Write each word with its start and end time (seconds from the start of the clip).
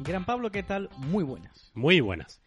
Gran 0.00 0.24
Pablo, 0.24 0.52
¿qué 0.52 0.62
tal? 0.62 0.88
Muy 0.96 1.24
buenas. 1.24 1.72
Muy 1.74 2.00
buenas. 2.00 2.40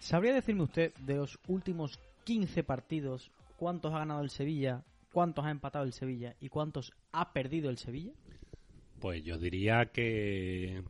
¿Sabría 0.00 0.34
decirme 0.34 0.64
usted 0.64 0.92
de 0.96 1.14
los 1.14 1.38
últimos 1.46 2.00
15 2.24 2.64
partidos 2.64 3.30
cuántos 3.56 3.94
ha 3.94 4.00
ganado 4.00 4.20
el 4.20 4.30
Sevilla, 4.30 4.82
cuántos 5.12 5.44
ha 5.44 5.50
empatado 5.50 5.84
el 5.84 5.92
Sevilla 5.92 6.34
y 6.40 6.48
cuántos 6.48 6.92
ha 7.12 7.32
perdido 7.32 7.70
el 7.70 7.78
Sevilla? 7.78 8.12
Pues 9.00 9.22
yo 9.22 9.38
diría 9.38 9.92
que 9.92 10.82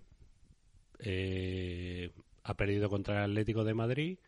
eh, 1.01 2.11
ha 2.43 2.55
perdido 2.55 2.89
contra 2.89 3.25
el 3.25 3.31
Atlético 3.33 3.65
de 3.65 3.75
Madrid, 3.75 4.19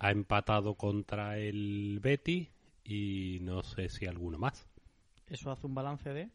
ha 0.00 0.10
empatado 0.10 0.74
contra 0.74 1.38
el 1.38 2.00
Betis 2.02 2.48
y 2.82 3.38
no 3.42 3.62
sé 3.62 3.90
si 3.90 4.06
alguno 4.06 4.38
más. 4.38 4.66
¿Eso 5.28 5.52
hace 5.52 5.68
un 5.68 5.74
balance 5.74 6.12
de? 6.12 6.30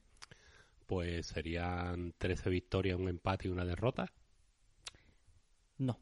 Pues 0.86 1.28
serían 1.28 2.14
13 2.18 2.50
victorias, 2.50 2.98
un 2.98 3.10
empate 3.10 3.50
y 3.50 3.52
una 3.52 3.66
derrota. 3.66 4.14
No. 5.78 6.00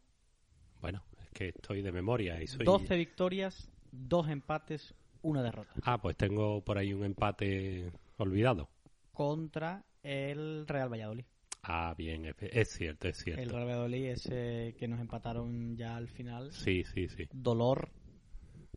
Bueno, 0.81 1.03
es 1.21 1.29
que 1.31 1.49
estoy 1.49 1.81
de 1.81 1.91
memoria 1.91 2.41
y 2.41 2.47
soy... 2.47 2.65
12 2.65 2.95
victorias, 2.97 3.69
dos 3.91 4.27
empates, 4.29 4.93
una 5.21 5.41
derrota. 5.41 5.71
Ah, 5.83 6.01
pues 6.01 6.17
tengo 6.17 6.61
por 6.63 6.77
ahí 6.77 6.93
un 6.93 7.05
empate 7.05 7.91
olvidado. 8.17 8.69
Contra 9.13 9.85
el 10.01 10.65
Real 10.67 10.91
Valladolid. 10.91 11.25
Ah, 11.63 11.95
bien, 11.97 12.25
es, 12.25 12.35
es 12.39 12.69
cierto, 12.71 13.07
es 13.07 13.17
cierto. 13.17 13.41
El 13.41 13.49
Real 13.49 13.65
Valladolid 13.65 14.05
ese 14.07 14.75
que 14.77 14.87
nos 14.87 14.99
empataron 14.99 15.77
ya 15.77 15.95
al 15.95 16.09
final. 16.09 16.51
Sí, 16.51 16.83
sí, 16.83 17.07
sí. 17.07 17.27
Dolor, 17.31 17.89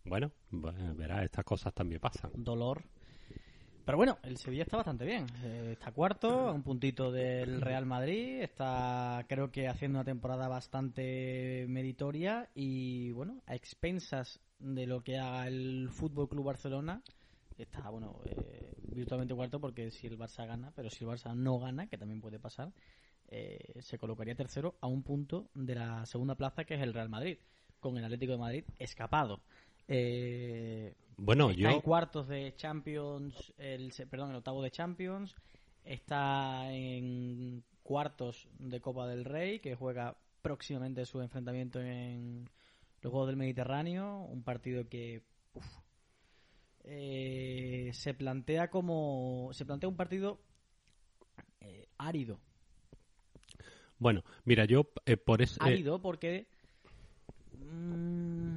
Bueno, 0.05 0.31
bueno, 0.51 0.95
verás, 0.95 1.25
estas 1.25 1.45
cosas 1.45 1.75
también 1.75 2.01
pasan. 2.01 2.31
dolor. 2.35 2.85
Pero 3.87 3.99
bueno, 3.99 4.19
el 4.25 4.37
Sevilla 4.37 4.65
está 4.65 4.79
bastante 4.79 5.05
bien. 5.05 5.27
Eh, 5.45 5.71
está 5.75 5.93
cuarto, 5.93 6.49
a 6.49 6.53
un 6.53 6.65
puntito 6.65 7.13
del 7.13 7.61
Real 7.61 7.87
Madrid. 7.87 8.43
Está, 8.43 9.25
creo 9.29 9.53
que, 9.53 9.69
haciendo 9.69 10.01
una 10.01 10.05
temporada 10.05 10.49
bastante 10.49 11.67
meritoria. 11.69 12.51
Y 12.53 13.13
bueno, 13.13 13.41
a 13.47 13.55
expensas 13.55 14.41
de 14.59 14.89
lo 14.89 15.05
que 15.05 15.19
haga 15.19 15.47
el 15.47 15.89
Fútbol 15.93 16.29
Club 16.29 16.47
Barcelona, 16.47 17.01
está, 17.57 17.89
bueno, 17.89 18.19
eh, 18.25 18.75
virtualmente 18.93 19.37
cuarto 19.37 19.61
porque 19.61 19.93
si 19.93 20.09
el 20.09 20.19
Barça 20.19 20.49
gana, 20.49 20.73
pero 20.75 20.91
si 20.91 21.05
el 21.05 21.11
Barça 21.11 21.37
no 21.37 21.61
gana, 21.61 21.87
que 21.87 21.97
también 21.97 22.21
puede 22.21 22.41
pasar, 22.41 22.73
eh, 23.29 23.81
se 23.83 23.99
colocaría 23.99 24.35
tercero 24.35 24.75
a 24.81 24.89
un 24.89 25.05
punto 25.05 25.49
de 25.55 25.77
la 25.77 26.05
segunda 26.07 26.35
plaza, 26.35 26.65
que 26.65 26.75
es 26.75 26.83
el 26.83 26.93
Real 26.93 27.09
Madrid, 27.09 27.39
con 27.79 27.97
el 27.97 28.05
Atlético 28.05 28.33
de 28.33 28.39
Madrid 28.39 28.65
escapado. 28.81 29.43
Eh, 29.89 30.95
Bueno, 31.17 31.51
Está 31.51 31.69
en 31.71 31.77
yo... 31.77 31.83
cuartos 31.83 32.29
de 32.29 32.55
Champions, 32.57 33.53
el, 33.59 33.93
perdón, 34.11 34.31
el 34.31 34.37
octavo 34.37 34.63
de 34.63 34.71
Champions. 34.71 35.35
Está 35.85 36.73
en 36.73 37.63
cuartos 37.83 38.49
de 38.59 38.81
Copa 38.81 39.07
del 39.07 39.25
Rey, 39.25 39.61
que 39.61 39.77
juega 39.77 40.17
próximamente 40.43 41.07
su 41.07 41.21
enfrentamiento 41.21 41.81
en 41.81 42.49
los 43.01 43.11
Juegos 43.13 43.29
del 43.29 43.37
Mediterráneo. 43.37 44.19
Un 44.25 44.43
partido 44.43 44.89
que 44.89 45.23
uf, 45.55 45.67
eh, 46.85 47.91
se 47.93 48.15
plantea 48.15 48.69
como. 48.71 49.51
Se 49.53 49.65
plantea 49.65 49.89
un 49.89 49.97
partido 49.97 50.41
eh, 51.61 51.89
árido. 51.99 52.41
Bueno, 53.99 54.25
mira, 54.45 54.67
yo 54.67 54.91
eh, 55.07 55.17
por 55.17 55.41
eso... 55.41 55.57
Árido 55.63 56.03
porque. 56.03 56.49
mm, 57.55 58.56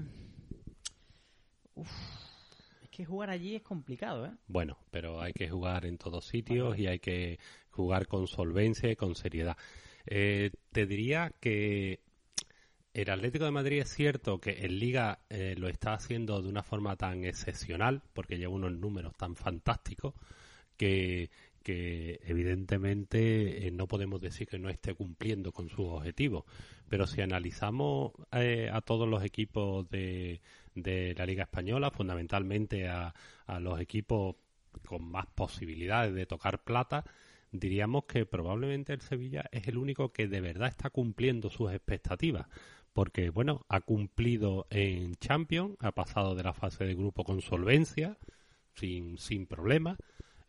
es 2.81 2.89
que 2.89 3.05
jugar 3.05 3.29
allí 3.29 3.55
es 3.55 3.61
complicado, 3.61 4.25
¿eh? 4.25 4.31
Bueno, 4.47 4.77
pero 4.91 5.21
hay 5.21 5.33
que 5.33 5.49
jugar 5.49 5.85
en 5.85 5.97
todos 5.97 6.25
sitios 6.25 6.77
y 6.77 6.87
hay 6.87 6.99
que 6.99 7.39
jugar 7.69 8.07
con 8.07 8.27
solvencia 8.27 8.91
y 8.91 8.95
con 8.95 9.15
seriedad. 9.15 9.57
Eh, 10.05 10.51
te 10.71 10.85
diría 10.85 11.31
que 11.39 12.01
el 12.93 13.09
Atlético 13.09 13.45
de 13.45 13.51
Madrid 13.51 13.81
es 13.81 13.89
cierto 13.89 14.39
que 14.39 14.65
en 14.65 14.79
Liga 14.79 15.19
eh, 15.29 15.55
lo 15.57 15.67
está 15.67 15.93
haciendo 15.93 16.41
de 16.41 16.49
una 16.49 16.63
forma 16.63 16.95
tan 16.95 17.23
excepcional, 17.23 18.01
porque 18.13 18.37
lleva 18.37 18.53
unos 18.53 18.73
números 18.73 19.15
tan 19.15 19.35
fantásticos, 19.35 20.15
que, 20.75 21.29
que 21.63 22.19
evidentemente 22.25 23.67
eh, 23.67 23.71
no 23.71 23.87
podemos 23.87 24.21
decir 24.21 24.47
que 24.47 24.59
no 24.59 24.69
esté 24.69 24.93
cumpliendo 24.93 25.51
con 25.51 25.69
sus 25.69 25.85
objetivos. 25.85 26.45
Pero 26.87 27.07
si 27.07 27.21
analizamos 27.21 28.13
eh, 28.31 28.69
a 28.71 28.81
todos 28.81 29.07
los 29.07 29.23
equipos 29.23 29.89
de, 29.89 30.41
de 30.75 31.13
la 31.15 31.25
Liga 31.25 31.43
Española, 31.43 31.91
fundamentalmente 31.91 32.87
a, 32.87 33.13
a 33.45 33.59
los 33.59 33.79
equipos 33.79 34.35
con 34.87 35.03
más 35.03 35.27
posibilidades 35.27 36.13
de 36.13 36.25
tocar 36.25 36.63
plata, 36.63 37.03
diríamos 37.51 38.05
que 38.05 38.25
probablemente 38.25 38.93
el 38.93 39.01
Sevilla 39.01 39.45
es 39.51 39.67
el 39.67 39.77
único 39.77 40.11
que 40.11 40.27
de 40.27 40.41
verdad 40.41 40.69
está 40.69 40.89
cumpliendo 40.89 41.49
sus 41.49 41.71
expectativas. 41.71 42.47
Porque, 42.93 43.29
bueno, 43.29 43.65
ha 43.69 43.81
cumplido 43.81 44.67
en 44.71 45.15
Champions, 45.15 45.77
ha 45.79 45.91
pasado 45.91 46.35
de 46.35 46.43
la 46.43 46.53
fase 46.53 46.85
de 46.85 46.95
grupo 46.95 47.23
con 47.23 47.41
solvencia, 47.41 48.17
sin, 48.73 49.17
sin 49.17 49.45
problemas. 49.45 49.97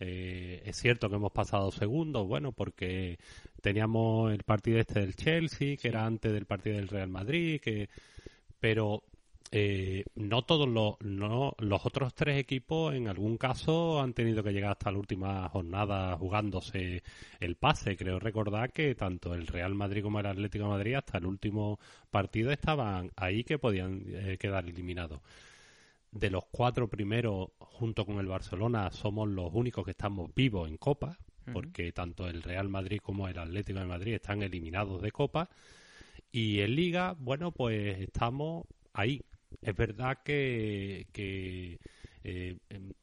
Eh, 0.01 0.63
es 0.65 0.77
cierto 0.77 1.09
que 1.11 1.17
hemos 1.17 1.33
pasado 1.33 1.71
segundos, 1.71 2.27
bueno, 2.27 2.53
porque 2.53 3.19
teníamos 3.61 4.33
el 4.33 4.43
partido 4.45 4.81
este 4.81 5.01
del 5.01 5.15
Chelsea, 5.15 5.77
que 5.77 5.89
era 5.89 6.07
antes 6.07 6.33
del 6.33 6.47
partido 6.47 6.77
del 6.77 6.89
Real 6.89 7.11
Madrid, 7.11 7.61
que 7.61 7.89
pero 8.61 9.03
eh, 9.53 10.05
no 10.15 10.43
todos 10.43 10.69
los, 10.69 10.95
no, 11.01 11.55
los 11.59 11.85
otros 11.85 12.15
tres 12.15 12.39
equipos 12.39 12.95
en 12.95 13.09
algún 13.09 13.37
caso 13.37 14.01
han 14.01 14.13
tenido 14.15 14.45
que 14.45 14.53
llegar 14.53 14.73
hasta 14.73 14.93
la 14.93 14.99
última 14.99 15.49
jornada 15.49 16.17
jugándose 16.17 17.03
el 17.41 17.57
pase. 17.57 17.97
Creo 17.97 18.21
recordar 18.21 18.73
que 18.73 18.95
tanto 18.95 19.35
el 19.35 19.47
Real 19.49 19.75
Madrid 19.75 20.03
como 20.03 20.21
el 20.21 20.27
Atlético 20.27 20.65
de 20.65 20.71
Madrid 20.71 20.95
hasta 20.95 21.19
el 21.19 21.27
último 21.27 21.81
partido 22.11 22.53
estaban 22.53 23.11
ahí 23.17 23.43
que 23.43 23.59
podían 23.59 24.03
eh, 24.07 24.37
quedar 24.39 24.69
eliminados. 24.69 25.21
De 26.13 26.31
los 26.31 26.45
cuatro 26.51 26.89
primeros, 26.89 27.51
junto 27.59 28.05
con 28.05 28.19
el 28.19 28.27
Barcelona, 28.27 28.91
somos 28.91 29.29
los 29.29 29.51
únicos 29.53 29.85
que 29.85 29.93
estamos 29.93 30.35
vivos 30.35 30.69
en 30.69 30.77
Copa, 30.77 31.19
porque 31.53 31.93
tanto 31.93 32.29
el 32.29 32.43
Real 32.43 32.69
Madrid 32.69 32.99
como 33.03 33.29
el 33.29 33.39
Atlético 33.39 33.79
de 33.81 33.87
Madrid 33.87 34.15
están 34.15 34.43
eliminados 34.43 35.03
de 35.03 35.13
Copa. 35.13 35.49
Y 36.33 36.61
en 36.61 36.77
Liga, 36.77 37.17
bueno, 37.19 37.53
pues 37.53 37.99
estamos 38.01 38.65
ahí. 38.93 39.23
Es 39.63 39.75
verdad 39.77 40.19
que, 40.25 41.07
que 41.13 41.81
eh, 42.23 42.57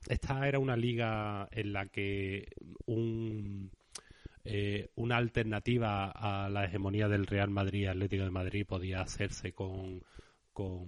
esta 0.07 0.47
era 0.47 0.59
una 0.59 0.77
liga 0.77 1.47
en 1.51 1.73
la 1.73 1.87
que 1.87 2.49
un, 2.85 3.71
eh, 4.43 4.89
una 4.95 5.17
alternativa 5.17 6.11
a 6.11 6.49
la 6.49 6.65
hegemonía 6.65 7.07
del 7.09 7.25
Real 7.25 7.49
Madrid 7.49 7.87
Atlético 7.87 8.23
de 8.23 8.31
Madrid 8.31 8.65
podía 8.65 9.01
hacerse 9.01 9.53
con, 9.53 10.03
con 10.57 10.87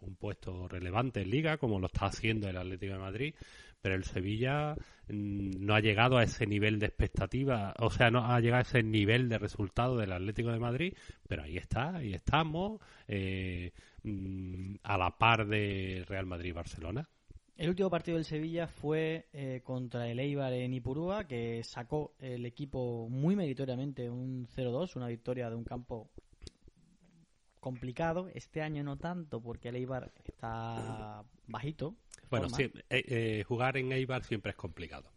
un 0.00 0.16
puesto 0.18 0.66
relevante 0.66 1.20
en 1.20 1.30
Liga, 1.30 1.58
como 1.58 1.78
lo 1.78 1.86
está 1.86 2.06
haciendo 2.06 2.48
el 2.48 2.56
Atlético 2.56 2.94
de 2.94 2.98
Madrid, 2.98 3.34
pero 3.80 3.94
el 3.94 4.02
Sevilla 4.02 4.74
mm, 5.08 5.64
no 5.64 5.76
ha 5.76 5.80
llegado 5.80 6.18
a 6.18 6.24
ese 6.24 6.44
nivel 6.44 6.80
de 6.80 6.86
expectativa, 6.86 7.72
o 7.78 7.88
sea, 7.88 8.10
no 8.10 8.24
ha 8.24 8.40
llegado 8.40 8.58
a 8.58 8.62
ese 8.62 8.82
nivel 8.82 9.28
de 9.28 9.38
resultado 9.38 9.96
del 9.96 10.10
Atlético 10.10 10.50
de 10.50 10.58
Madrid, 10.58 10.94
pero 11.28 11.44
ahí 11.44 11.56
está, 11.56 11.94
ahí 11.94 12.14
estamos, 12.14 12.80
eh, 13.06 13.70
mm, 14.02 14.74
a 14.82 14.98
la 14.98 15.16
par 15.16 15.46
de 15.46 16.04
Real 16.08 16.26
Madrid 16.26 16.48
y 16.48 16.52
Barcelona. 16.52 17.08
El 17.56 17.68
último 17.68 17.88
partido 17.88 18.16
del 18.16 18.24
Sevilla 18.24 18.66
fue 18.66 19.28
eh, 19.32 19.60
contra 19.62 20.08
el 20.08 20.18
Eibar 20.18 20.52
en 20.52 20.74
Ipurúa, 20.74 21.28
que 21.28 21.62
sacó 21.62 22.16
el 22.18 22.44
equipo 22.44 23.08
muy 23.08 23.36
meritoriamente 23.36 24.10
un 24.10 24.48
0-2, 24.48 24.96
una 24.96 25.06
victoria 25.06 25.48
de 25.48 25.54
un 25.54 25.64
campo 25.64 26.10
complicado. 27.66 28.28
Este 28.32 28.62
año 28.62 28.84
no 28.84 28.96
tanto, 28.96 29.42
porque 29.42 29.70
el 29.70 29.74
Eibar 29.74 30.12
está 30.22 31.24
bajito. 31.48 31.96
Bueno, 32.30 32.48
sí, 32.48 32.70
eh, 32.90 33.04
eh, 33.08 33.42
jugar 33.42 33.76
en 33.76 33.90
Eibar 33.90 34.22
siempre 34.22 34.50
es 34.50 34.56
complicado. 34.56 35.10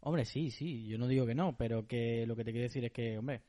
Hombre, 0.00 0.24
sí, 0.24 0.50
sí, 0.50 0.86
yo 0.86 0.96
no 0.96 1.06
digo 1.06 1.26
que 1.26 1.34
no, 1.34 1.54
pero 1.58 1.86
que 1.86 2.24
lo 2.26 2.34
que 2.34 2.44
te 2.44 2.52
quiero 2.52 2.62
decir 2.62 2.82
es 2.86 2.92
que, 2.92 3.18
hombre, 3.18 3.42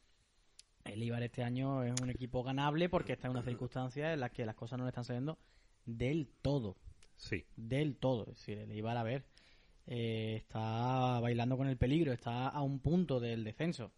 el 0.83 1.01
Eibar 1.01 1.23
este 1.23 1.41
año 1.41 1.83
es 1.83 1.93
un 2.01 2.09
equipo 2.09 2.43
ganable 2.43 2.89
porque 2.89 3.13
está 3.13 3.27
en 3.27 3.31
una 3.31 3.43
circunstancia 3.43 4.11
en 4.11 4.19
las 4.19 4.31
que 4.31 4.45
las 4.45 4.55
cosas 4.55 4.77
no 4.77 4.83
le 4.83 4.89
están 4.89 5.05
saliendo 5.05 5.39
del 5.85 6.27
todo. 6.41 6.75
Sí, 7.15 7.45
del 7.55 7.95
todo. 7.95 8.23
Es 8.23 8.39
decir, 8.39 8.57
el 8.57 8.71
Eibar, 8.71 8.97
a 8.97 9.03
ver, 9.03 9.23
eh, 9.85 10.35
está 10.35 11.21
bailando 11.21 11.55
con 11.55 11.69
el 11.69 11.77
peligro, 11.77 12.11
está 12.11 12.49
a 12.49 12.61
un 12.61 12.81
punto 12.81 13.21
del 13.21 13.45
descenso. 13.45 13.93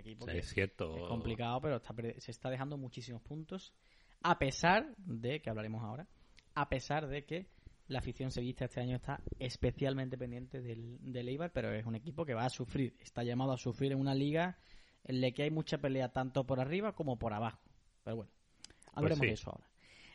Equipo 0.00 0.26
que 0.26 0.38
es 0.38 0.48
cierto. 0.48 0.96
es 0.96 1.08
complicado, 1.08 1.60
pero 1.60 1.76
está, 1.76 1.94
se 2.18 2.30
está 2.30 2.50
dejando 2.50 2.76
muchísimos 2.76 3.22
puntos, 3.22 3.72
a 4.22 4.38
pesar 4.38 4.94
de, 4.96 5.40
que 5.40 5.50
hablaremos 5.50 5.82
ahora, 5.82 6.08
a 6.54 6.68
pesar 6.68 7.08
de 7.08 7.24
que 7.24 7.46
la 7.88 7.98
afición 7.98 8.30
sevillista 8.30 8.66
este 8.66 8.80
año 8.80 8.96
está 8.96 9.20
especialmente 9.38 10.16
pendiente 10.16 10.60
del, 10.60 10.98
del 11.00 11.28
Eibar, 11.28 11.52
pero 11.52 11.72
es 11.72 11.84
un 11.86 11.96
equipo 11.96 12.24
que 12.24 12.34
va 12.34 12.44
a 12.44 12.50
sufrir, 12.50 12.96
está 13.00 13.22
llamado 13.22 13.52
a 13.52 13.56
sufrir 13.56 13.92
en 13.92 13.98
una 13.98 14.14
liga 14.14 14.58
en 15.04 15.20
la 15.20 15.30
que 15.32 15.44
hay 15.44 15.50
mucha 15.50 15.78
pelea 15.78 16.10
tanto 16.10 16.44
por 16.44 16.60
arriba 16.60 16.92
como 16.92 17.18
por 17.18 17.32
abajo. 17.32 17.60
Pero 18.04 18.16
bueno, 18.16 18.32
hablaremos 18.92 19.20
sí. 19.20 19.26
de 19.26 19.32
eso 19.32 19.50
ahora. 19.50 19.69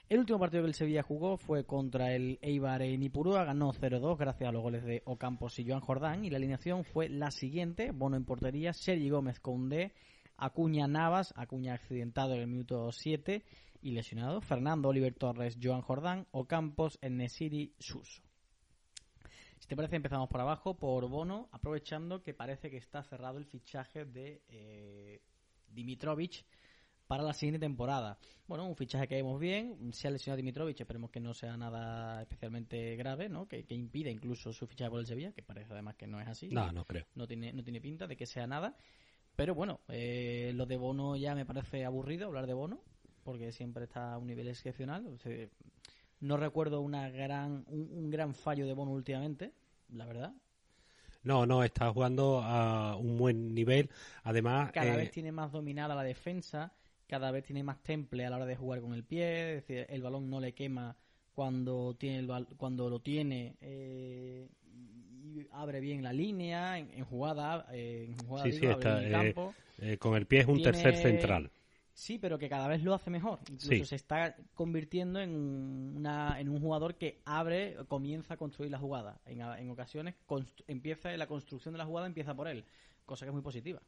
El 0.08 0.20
último 0.20 0.38
partido 0.38 0.62
que 0.62 0.68
el 0.68 0.76
Sevilla 0.76 1.02
jugó 1.02 1.36
fue 1.38 1.66
contra 1.66 2.14
el 2.14 2.38
Eibar 2.44 2.84
en 2.84 3.02
Ipurúa, 3.02 3.44
ganó 3.44 3.74
0-2 3.74 4.18
gracias 4.20 4.48
a 4.48 4.52
los 4.52 4.62
goles 4.62 4.84
de 4.84 5.02
Ocampos 5.06 5.58
y 5.58 5.68
Joan 5.68 5.80
Jordán 5.80 6.24
y 6.24 6.30
la 6.30 6.38
alineación 6.38 6.84
fue 6.84 7.10
la 7.10 7.32
siguiente, 7.32 7.90
Bono 7.90 8.16
en 8.16 8.24
portería, 8.24 8.72
Sergi 8.74 9.10
Gómez 9.10 9.40
Koundé, 9.40 9.94
Acuña 10.38 10.88
Navas, 10.88 11.34
Acuña 11.36 11.74
accidentado 11.74 12.36
en 12.36 12.42
el 12.42 12.48
minuto 12.48 12.92
7 12.92 13.44
y 13.82 13.92
lesionado. 13.94 14.42
Fernando, 14.42 14.90
Oliver 14.90 15.16
Torres, 15.16 15.58
Joan 15.60 15.82
Jordán, 15.82 16.28
Ocampos, 16.30 17.00
Enesiri, 17.02 17.74
Suso. 17.80 18.22
Si 19.58 19.68
te 19.68 19.76
parece, 19.76 19.96
empezamos 19.96 20.30
por 20.30 20.40
abajo, 20.40 20.78
por 20.78 21.10
Bono, 21.10 21.50
aprovechando 21.52 22.22
que 22.22 22.36
parece 22.36 22.70
que 22.70 22.78
está 22.78 23.02
cerrado 23.02 23.40
el 23.40 23.46
fichaje 23.46 24.06
de 24.06 24.44
eh, 24.50 25.22
Dimitrovic 25.68 26.46
para 27.08 27.24
la 27.24 27.34
siguiente 27.34 27.60
temporada. 27.60 28.18
Bueno, 28.48 28.68
un 28.68 28.76
fichaje 28.76 29.08
que 29.08 29.16
vemos 29.16 29.40
bien. 29.40 29.94
Se 29.94 30.08
ha 30.08 30.12
lesionado 30.12 30.38
Dimitrovic, 30.38 30.80
esperemos 30.80 31.12
que 31.12 31.20
no 31.20 31.34
sea 31.34 31.58
nada 31.58 32.22
especialmente 32.22 32.96
grave, 32.96 33.30
¿no? 33.30 33.48
Que, 33.48 33.66
que 33.66 33.76
impida 33.76 34.10
incluso 34.10 34.54
su 34.54 34.68
fichaje 34.68 34.90
por 34.90 35.00
el 35.00 35.06
Sevilla, 35.06 35.32
que 35.32 35.44
parece 35.44 35.74
además 35.74 35.96
que 35.96 36.08
no 36.08 36.20
es 36.20 36.28
así. 36.28 36.50
No, 36.50 36.72
no 36.72 36.86
creo. 36.86 37.06
No 37.16 37.28
tiene, 37.28 37.54
no 37.54 37.64
tiene 37.64 37.82
pinta 37.82 38.08
de 38.08 38.16
que 38.16 38.26
sea 38.26 38.48
nada. 38.48 38.76
Pero 39.36 39.54
bueno, 39.54 39.82
eh, 39.90 40.52
lo 40.56 40.66
de 40.66 40.78
Bono 40.78 41.16
ya 41.16 41.36
me 41.36 41.46
parece 41.46 41.86
aburrido 41.86 42.28
hablar 42.28 42.48
de 42.48 42.54
Bono, 42.54 42.82
porque 43.24 43.52
siempre 43.52 43.84
está 43.84 44.14
a 44.14 44.18
un 44.18 44.28
nivel 44.28 44.48
excepcional. 44.48 45.06
O 45.08 45.18
sea, 45.18 45.48
no 46.22 46.38
recuerdo 46.38 46.82
una 46.82 47.10
gran, 47.10 47.66
un, 47.68 47.90
un 47.92 48.10
gran 48.10 48.34
fallo 48.34 48.66
de 48.66 48.74
Bono 48.74 48.92
últimamente, 48.92 49.54
la 49.90 50.06
verdad. 50.06 50.34
No, 51.26 51.48
no, 51.48 51.64
está 51.64 51.92
jugando 51.92 52.40
a 52.44 52.96
un 52.98 53.18
buen 53.18 53.56
nivel. 53.56 53.90
Además, 54.24 54.72
Cada 54.72 54.94
eh, 54.94 54.98
vez 54.98 55.12
tiene 55.12 55.32
más 55.32 55.52
dominada 55.52 55.96
la 55.96 56.04
defensa, 56.04 56.72
cada 57.08 57.32
vez 57.32 57.44
tiene 57.44 57.64
más 57.64 57.82
temple 57.84 58.26
a 58.26 58.30
la 58.30 58.38
hora 58.38 58.46
de 58.46 58.56
jugar 58.56 58.82
con 58.82 58.94
el 58.94 59.04
pie, 59.04 59.56
es 59.58 59.68
decir, 59.68 59.86
el 59.90 60.02
balón 60.02 60.30
no 60.30 60.40
le 60.40 60.54
quema 60.54 60.96
cuando 61.34 61.96
tiene 62.00 62.20
el 62.20 62.28
bal- 62.28 62.48
cuando 62.58 62.90
lo 62.90 63.00
tiene 63.02 63.56
eh, 63.62 64.48
y 65.24 65.46
abre 65.52 65.80
bien 65.82 66.02
la 66.04 66.14
línea 66.14 66.78
en, 66.80 66.92
en 66.92 67.04
jugada, 67.06 67.68
eh, 67.72 68.06
en 68.08 68.26
jugada 68.28 68.46
Sí, 68.46 68.52
digo, 68.52 68.68
sí, 68.68 68.72
está, 68.74 69.00
el 69.00 69.08
eh, 69.08 69.12
campo. 69.12 69.54
eh, 69.80 69.98
con 69.98 70.16
el 70.16 70.26
pie 70.26 70.40
es 70.42 70.48
un 70.48 70.56
tiene- 70.56 70.72
tercer 70.72 70.96
central. 70.98 71.52
Sí, 71.98 72.20
pero 72.20 72.38
que 72.38 72.50
cada 72.50 72.68
vez 72.68 72.84
lo 72.84 72.94
hace 72.94 73.10
mejor. 73.10 73.40
Incluso 73.50 73.70
Sí. 73.70 73.86
se 73.86 73.96
está 73.96 74.36
convirtiendo 74.54 75.22
en, 75.22 75.30
una, 75.96 76.42
en 76.42 76.50
un 76.50 76.60
jugador 76.60 76.96
que 76.96 77.22
abre, 77.24 77.78
comienza 77.88 78.34
a 78.34 78.38
construir 78.38 78.70
la 78.70 78.80
jugada. 78.80 79.22
En, 79.26 79.40
en 79.40 79.70
ocasiones 79.70 80.14
empieza 80.68 81.16
la 81.16 81.26
construcción 81.28 81.74
de 81.74 81.78
la 81.78 81.86
jugada 81.86 82.06
empieza 82.08 82.34
por 82.36 82.50
él, 82.50 82.66
cosa 83.06 83.26
que 83.26 83.30
es 83.30 83.34
muy 83.34 83.42
positiva. 83.44 83.82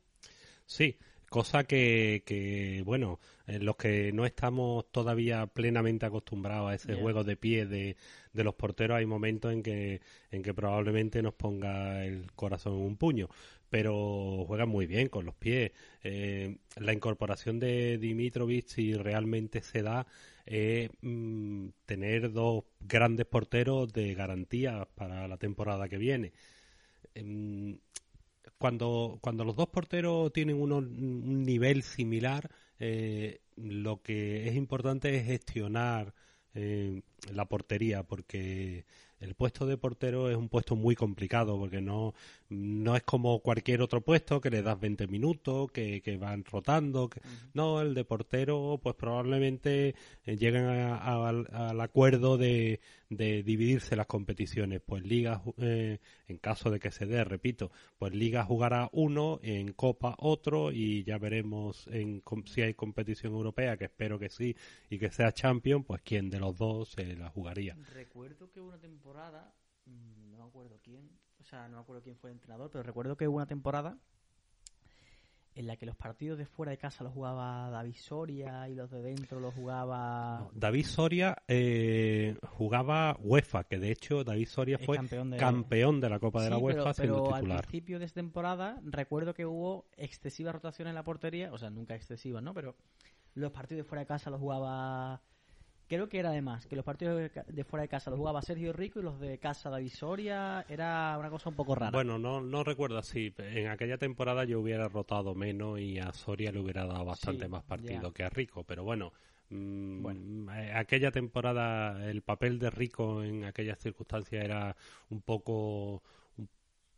Sí, 0.65 0.97
cosa 1.29 1.65
que, 1.65 2.23
que 2.25 2.81
bueno, 2.85 3.19
eh, 3.47 3.59
los 3.59 3.75
que 3.75 4.11
no 4.13 4.25
estamos 4.25 4.91
todavía 4.91 5.47
plenamente 5.47 6.05
acostumbrados 6.05 6.71
a 6.71 6.75
ese 6.75 6.95
juego 6.95 7.23
de 7.23 7.37
pie 7.37 7.65
de, 7.65 7.97
de 8.33 8.43
los 8.43 8.55
porteros, 8.55 8.97
hay 8.97 9.05
momentos 9.05 9.51
en 9.51 9.63
que, 9.63 10.01
en 10.31 10.43
que 10.43 10.53
probablemente 10.53 11.21
nos 11.21 11.33
ponga 11.33 12.05
el 12.05 12.31
corazón 12.33 12.73
en 12.75 12.81
un 12.81 12.97
puño, 12.97 13.29
pero 13.69 14.45
juega 14.47 14.65
muy 14.65 14.87
bien 14.87 15.09
con 15.09 15.25
los 15.25 15.35
pies. 15.35 15.71
Eh, 16.03 16.57
la 16.77 16.93
incorporación 16.93 17.59
de 17.59 17.97
Dimitrovic, 17.97 18.67
si 18.67 18.93
realmente 18.93 19.61
se 19.61 19.81
da, 19.81 20.07
es 20.45 20.89
mm, 21.01 21.67
tener 21.85 22.31
dos 22.31 22.63
grandes 22.79 23.25
porteros 23.25 23.91
de 23.91 24.13
garantía 24.13 24.87
para 24.95 25.27
la 25.27 25.37
temporada 25.37 25.89
que 25.89 25.97
viene. 25.97 26.31
Em, 27.15 27.79
cuando, 28.57 29.19
cuando 29.21 29.43
los 29.45 29.55
dos 29.55 29.67
porteros 29.69 30.31
tienen 30.33 30.59
uno- 30.61 30.77
un 30.77 31.43
nivel 31.43 31.83
similar, 31.83 32.49
eh, 32.79 33.39
lo 33.55 34.01
que 34.01 34.47
es 34.47 34.55
importante 34.55 35.15
es 35.15 35.25
gestionar 35.25 36.13
eh, 36.59 37.01
la 37.33 37.45
portería, 37.45 38.01
porque 38.01 38.85
el 39.19 39.35
puesto 39.35 39.67
de 39.67 39.77
portero 39.77 40.31
es 40.31 40.35
un 40.37 40.49
puesto 40.49 40.75
muy 40.75 40.95
complicado, 40.95 41.55
porque 41.59 41.81
no, 41.81 42.15
no 42.49 42.95
es 42.95 43.03
como 43.03 43.41
cualquier 43.41 43.83
otro 43.83 44.01
puesto 44.01 44.41
que 44.41 44.49
le 44.49 44.63
das 44.63 44.79
20 44.79 45.05
minutos, 45.05 45.71
que, 45.71 46.01
que 46.01 46.17
van 46.17 46.43
rotando. 46.45 47.09
que- 47.09 47.21
No, 47.53 47.79
el 47.81 47.93
de 47.93 48.03
portero, 48.05 48.79
pues 48.81 48.95
probablemente 48.95 49.93
eh, 50.25 50.35
lleguen 50.37 50.63
a- 50.65 50.97
a- 50.97 51.29
al, 51.29 51.47
al 51.53 51.79
acuerdo 51.81 52.37
de, 52.39 52.79
de 53.09 53.43
dividirse 53.43 53.95
las 53.95 54.07
competiciones. 54.07 54.81
Pues 54.85 55.03
Liga, 55.03 55.41
eh, 55.57 55.99
en 56.27 56.37
caso 56.37 56.69
de 56.69 56.79
que 56.79 56.91
se 56.91 57.05
dé, 57.05 57.23
repito, 57.23 57.71
pues 57.97 58.13
Liga 58.13 58.43
jugará 58.43 58.89
uno, 58.91 59.39
en 59.41 59.73
Copa 59.73 60.15
otro, 60.19 60.71
y 60.71 61.03
ya 61.03 61.17
veremos 61.17 61.87
en, 61.87 62.23
si 62.45 62.61
hay 62.61 62.73
competición 62.73 63.33
europea, 63.33 63.77
que 63.77 63.85
espero 63.85 64.19
que 64.19 64.29
sí, 64.29 64.55
y 64.89 64.99
que 64.99 65.11
sea 65.11 65.31
Champion, 65.31 65.83
pues 65.83 66.01
quién 66.01 66.29
de 66.29 66.39
los 66.39 66.57
dos 66.57 66.89
se 66.89 67.15
la 67.15 67.29
jugaría. 67.29 67.77
Recuerdo 67.93 68.51
que 68.51 68.61
una 68.61 68.79
temporada, 68.79 69.53
mm, 69.85 70.31
no 70.31 70.37
me 70.37 70.43
acuerdo 70.43 70.79
quién, 70.83 71.09
o 71.39 71.43
sea, 71.43 71.67
no 71.67 71.77
me 71.77 71.81
acuerdo 71.81 72.03
quién 72.03 72.17
fue 72.17 72.29
el 72.31 72.35
entrenador, 72.35 72.69
pero 72.71 72.83
recuerdo 72.83 73.15
que 73.15 73.27
una 73.27 73.45
temporada 73.45 73.97
en 75.57 75.65
la 75.65 75.75
que 75.75 75.87
los 75.87 75.95
partidos 75.95 76.37
de 76.37 76.45
fuera 76.45 76.71
de 76.71 76.77
casa 76.77 77.03
los 77.03 77.13
jugaba 77.13 77.69
David 77.71 77.95
Soria 77.97 78.69
y 78.69 78.75
los 78.75 78.91
de 78.91 79.01
dentro 79.01 79.39
los 79.39 79.53
jugaba 79.55 80.39
No, 80.39 80.51
David 80.53 80.85
Soria 80.85 81.35
eh, 81.47 82.37
jugaba 82.43 83.17
UEFA, 83.19 83.63
que 83.63 83.79
de 83.79 83.91
hecho 83.91 84.23
David 84.23 84.47
Soria 84.47 84.77
fue 84.77 84.97
campeón 84.97 85.31
de 85.31 85.37
campeón 85.37 85.99
de 85.99 86.09
la 86.09 86.19
Copa 86.19 86.43
de 86.43 86.51
la 86.51 86.57
UEFA 86.59 86.83
pero, 86.83 86.93
siendo 86.93 87.23
pero 87.23 87.35
al 87.35 87.41
titular. 87.41 87.61
principio 87.61 87.99
de 87.99 88.05
esta 88.05 88.21
temporada 88.21 88.79
recuerdo 88.85 89.33
que 89.33 89.47
hubo 89.47 89.87
excesivas 89.97 90.53
rotaciones 90.53 90.91
en 90.91 90.95
la 90.95 91.03
portería, 91.03 91.51
o 91.51 91.57
sea, 91.57 91.71
nunca 91.71 91.95
excesivas, 91.95 92.43
¿no? 92.43 92.53
Pero 92.53 92.75
los 93.33 93.51
partidos 93.51 93.83
de 93.83 93.89
fuera 93.89 94.01
de 94.01 94.07
casa 94.07 94.29
los 94.29 94.39
jugaba 94.39 95.21
creo 95.87 96.07
que 96.09 96.19
era 96.19 96.29
además 96.29 96.65
que 96.67 96.75
los 96.75 96.85
partidos 96.85 97.31
de 97.47 97.63
fuera 97.63 97.81
de 97.83 97.87
casa 97.89 98.09
los 98.09 98.17
jugaba 98.19 98.41
Sergio 98.41 98.73
Rico 98.73 98.99
y 98.99 99.03
los 99.03 99.19
de 99.19 99.37
casa 99.37 99.69
David 99.69 99.89
Soria 99.89 100.65
era 100.69 101.15
una 101.19 101.29
cosa 101.29 101.49
un 101.49 101.55
poco 101.55 101.75
rara. 101.75 101.91
Bueno, 101.91 102.17
no, 102.19 102.41
no 102.41 102.63
recuerdo 102.63 102.97
así. 102.97 103.33
En 103.37 103.67
aquella 103.67 103.97
temporada 103.97 104.43
yo 104.45 104.59
hubiera 104.59 104.87
rotado 104.87 105.33
menos 105.35 105.79
y 105.79 105.99
a 105.99 106.11
Soria 106.13 106.51
le 106.51 106.59
hubiera 106.59 106.85
dado 106.85 107.05
bastante 107.05 107.45
Sí, 107.45 107.49
más 107.51 107.63
partido 107.63 108.09
ya. 108.09 108.13
que 108.13 108.23
a 108.23 108.29
Rico. 108.29 108.63
Pero 108.63 108.83
bueno, 108.83 109.11
mm, 109.49 110.01
Bueno. 110.03 110.53
eh, 110.53 110.73
aquella 110.73 111.11
temporada 111.11 112.09
el 112.09 112.21
papel 112.21 112.59
de 112.59 112.69
Rico 112.69 113.23
en 113.23 113.45
aquellas 113.45 113.79
circunstancias 113.79 114.43
era 114.43 114.75
un 115.09 115.21
poco 115.21 116.03
un 116.37 116.49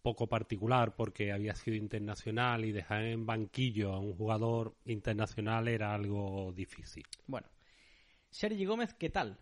poco 0.02 0.28
particular 0.28 0.96
porque 0.96 1.32
había 1.32 1.54
sido 1.56 1.76
internacional 1.76 2.64
y 2.66 2.72
dejar 2.72 3.04
en 3.04 3.26
banquillo 3.26 3.94
a 3.94 4.00
un 4.00 4.14
jugador 4.16 4.74
internacional 4.86 5.68
era 5.68 5.94
algo 5.94 6.52
difícil. 6.56 7.04
Bueno, 7.28 7.48
Sergi 8.30 8.66
Gómez, 8.66 8.94
¿qué 8.94 9.10
tal? 9.10 9.38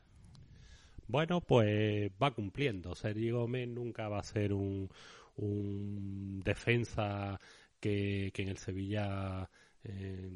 Bueno, 1.08 1.42
pues 1.42 2.12
va 2.22 2.32
cumpliendo. 2.32 2.96
Sergi 2.96 3.32
Gómez 3.32 3.68
nunca 3.68 4.10
va 4.10 4.20
a 4.20 4.24
ser 4.24 4.54
un, 4.54 4.90
un 5.38 6.42
defensa 6.44 7.40
que, 7.80 8.32
que 8.34 8.42
en 8.42 8.50
el 8.50 8.58
Sevilla 8.58 9.50
eh, 9.84 10.30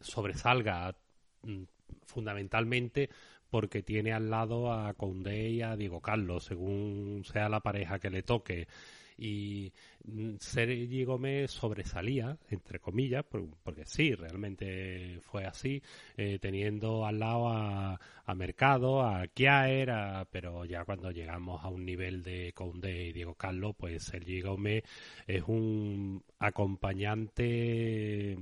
sobresalga 0.00 0.94
mm, 1.42 1.62
fundamentalmente 2.04 3.08
porque 3.48 3.82
tiene 3.82 4.12
al 4.12 4.30
lado 4.30 4.72
a 4.72 4.94
Condé 4.94 5.50
y 5.50 5.62
a 5.62 5.76
Diego 5.76 6.00
Carlos, 6.00 6.44
según 6.44 7.22
sea 7.24 7.48
la 7.48 7.60
pareja 7.60 8.00
que 8.00 8.10
le 8.10 8.22
toque. 8.22 8.66
Y 9.16 9.72
mm, 10.04 10.36
Sergi 10.40 11.04
Gómez 11.04 11.50
sobresalía, 11.52 12.36
entre 12.50 12.80
comillas, 12.80 13.24
por- 13.24 13.48
porque 13.62 13.84
sí, 13.86 14.14
realmente 14.14 15.18
fue 15.22 15.44
así, 15.46 15.82
eh, 16.16 16.38
teniendo 16.40 17.06
al 17.06 17.18
lado 17.20 17.48
a, 17.48 18.00
a 18.26 18.34
Mercado, 18.34 19.02
a 19.02 19.26
Kiaer, 19.28 19.92
pero 20.30 20.64
ya 20.64 20.84
cuando 20.84 21.10
llegamos 21.10 21.62
a 21.64 21.68
un 21.68 21.84
nivel 21.84 22.22
de 22.22 22.52
Condé 22.54 23.06
y 23.08 23.12
Diego 23.12 23.34
Carlos, 23.34 23.74
pues 23.78 24.02
Sergi 24.04 24.40
Gómez 24.40 24.82
es 25.26 25.42
un 25.46 26.22
acompañante 26.38 28.36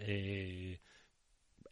eh, 0.00 0.78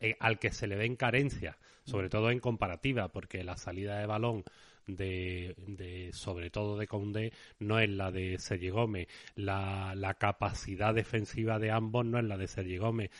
eh, 0.01 0.17
al 0.21 0.39
que 0.39 0.51
se 0.51 0.67
le 0.67 0.77
ven 0.77 0.97
carencias, 0.97 1.57
sobre 1.85 2.09
todo 2.09 2.31
en 2.31 2.41
comparativa, 2.41 3.09
porque 3.09 3.45
la 3.45 3.57
salida 3.57 3.99
de 3.99 4.07
balón 4.07 4.45
de, 4.87 6.11
sobre 6.13 6.51
todo 6.51 6.77
de 6.79 6.87
Condé 6.87 7.33
no 7.59 7.79
es 7.79 7.89
la 7.91 8.11
de 8.11 8.39
Sergi 8.39 8.71
Gómez, 8.71 9.09
la, 9.35 9.95
la 9.97 10.15
capacidad 10.15 10.95
defensiva 10.95 11.59
de 11.59 11.71
ambos 11.71 12.05
no 12.07 12.19
es 12.19 12.25
la 12.25 12.37
de 12.37 12.49
Sergi 12.49 12.79
Gómez, 12.79 13.11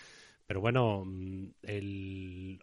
pero 0.47 0.61
bueno, 0.61 1.05
mm, 1.05 1.47
el 1.63 2.61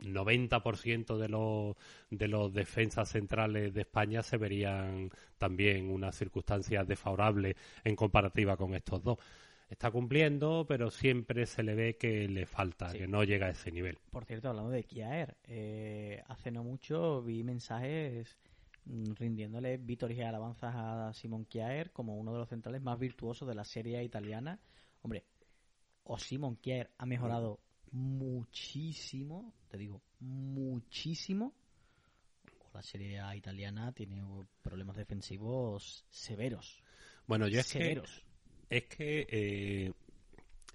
90% 0.00 1.18
de 1.18 1.28
los, 1.28 1.76
de 2.10 2.28
los 2.28 2.52
defensas 2.52 3.08
centrales 3.10 3.74
de 3.74 3.80
España 3.82 4.22
se 4.22 4.36
verían 4.36 5.10
también 5.38 5.90
unas 5.90 6.16
circunstancias 6.16 6.86
desfavorables 6.86 7.56
en 7.84 7.96
comparativa 7.96 8.56
con 8.56 8.74
estos 8.74 9.02
dos. 9.02 9.18
Está 9.68 9.90
cumpliendo, 9.90 10.64
pero 10.66 10.90
siempre 10.90 11.44
se 11.44 11.62
le 11.62 11.74
ve 11.74 11.96
que 11.96 12.26
le 12.26 12.46
falta, 12.46 12.90
Sí. 12.90 12.98
que 12.98 13.06
no 13.06 13.22
llega 13.22 13.46
a 13.46 13.50
ese 13.50 13.70
nivel. 13.70 13.98
Por 14.10 14.24
cierto, 14.24 14.48
hablando 14.48 14.70
de 14.70 14.84
Kiaer, 14.84 15.36
eh, 15.44 16.22
hace 16.26 16.50
no 16.50 16.64
mucho 16.64 17.22
vi 17.22 17.44
mensajes 17.44 18.38
rindiéndole 18.86 19.76
víctorias 19.76 20.20
y 20.20 20.22
alabanzas 20.22 20.74
a 20.74 21.12
Simon 21.12 21.44
Kiaer 21.44 21.92
como 21.92 22.16
uno 22.16 22.32
de 22.32 22.38
los 22.38 22.48
centrales 22.48 22.80
más 22.80 22.98
virtuosos 22.98 23.46
de 23.46 23.54
la 23.54 23.64
serie 23.64 24.02
italiana. 24.02 24.58
Hombre, 25.02 25.24
o 26.04 26.18
Simon 26.18 26.56
Kiaer 26.56 26.90
ha 26.96 27.04
mejorado 27.04 27.60
muchísimo, 27.90 29.52
te 29.68 29.76
digo, 29.76 30.00
muchísimo, 30.20 31.52
o 32.60 32.70
la 32.72 32.82
serie 32.82 33.20
A 33.20 33.36
italiana 33.36 33.92
tiene 33.92 34.22
problemas 34.62 34.96
defensivos 34.96 36.06
severos. 36.08 36.82
Bueno, 37.26 37.46
yo 37.48 37.60
es 37.60 37.66
que 37.70 37.78
severos. 37.78 38.24
Es 38.70 38.84
que 38.84 39.26
eh, 39.30 39.92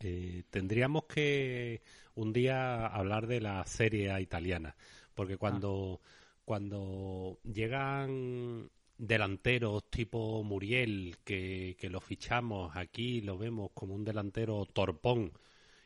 Eh, 0.06 0.44
tendríamos 0.50 1.06
que 1.06 1.82
un 2.16 2.34
día 2.34 2.88
hablar 2.88 3.26
de 3.28 3.40
la 3.40 3.66
serie 3.66 4.20
italiana, 4.22 4.76
porque 5.16 5.38
cuando, 5.38 6.02
cuando 6.46 7.40
llegan 7.44 8.70
delanteros 8.98 9.90
tipo 9.90 10.44
Muriel, 10.44 11.18
que, 11.24 11.76
que 11.80 11.90
lo 11.90 12.02
fichamos 12.02 12.76
aquí, 12.76 13.22
lo 13.22 13.38
vemos 13.38 13.72
como 13.74 13.96
un 13.96 14.04
delantero 14.04 14.66
torpón, 14.66 15.32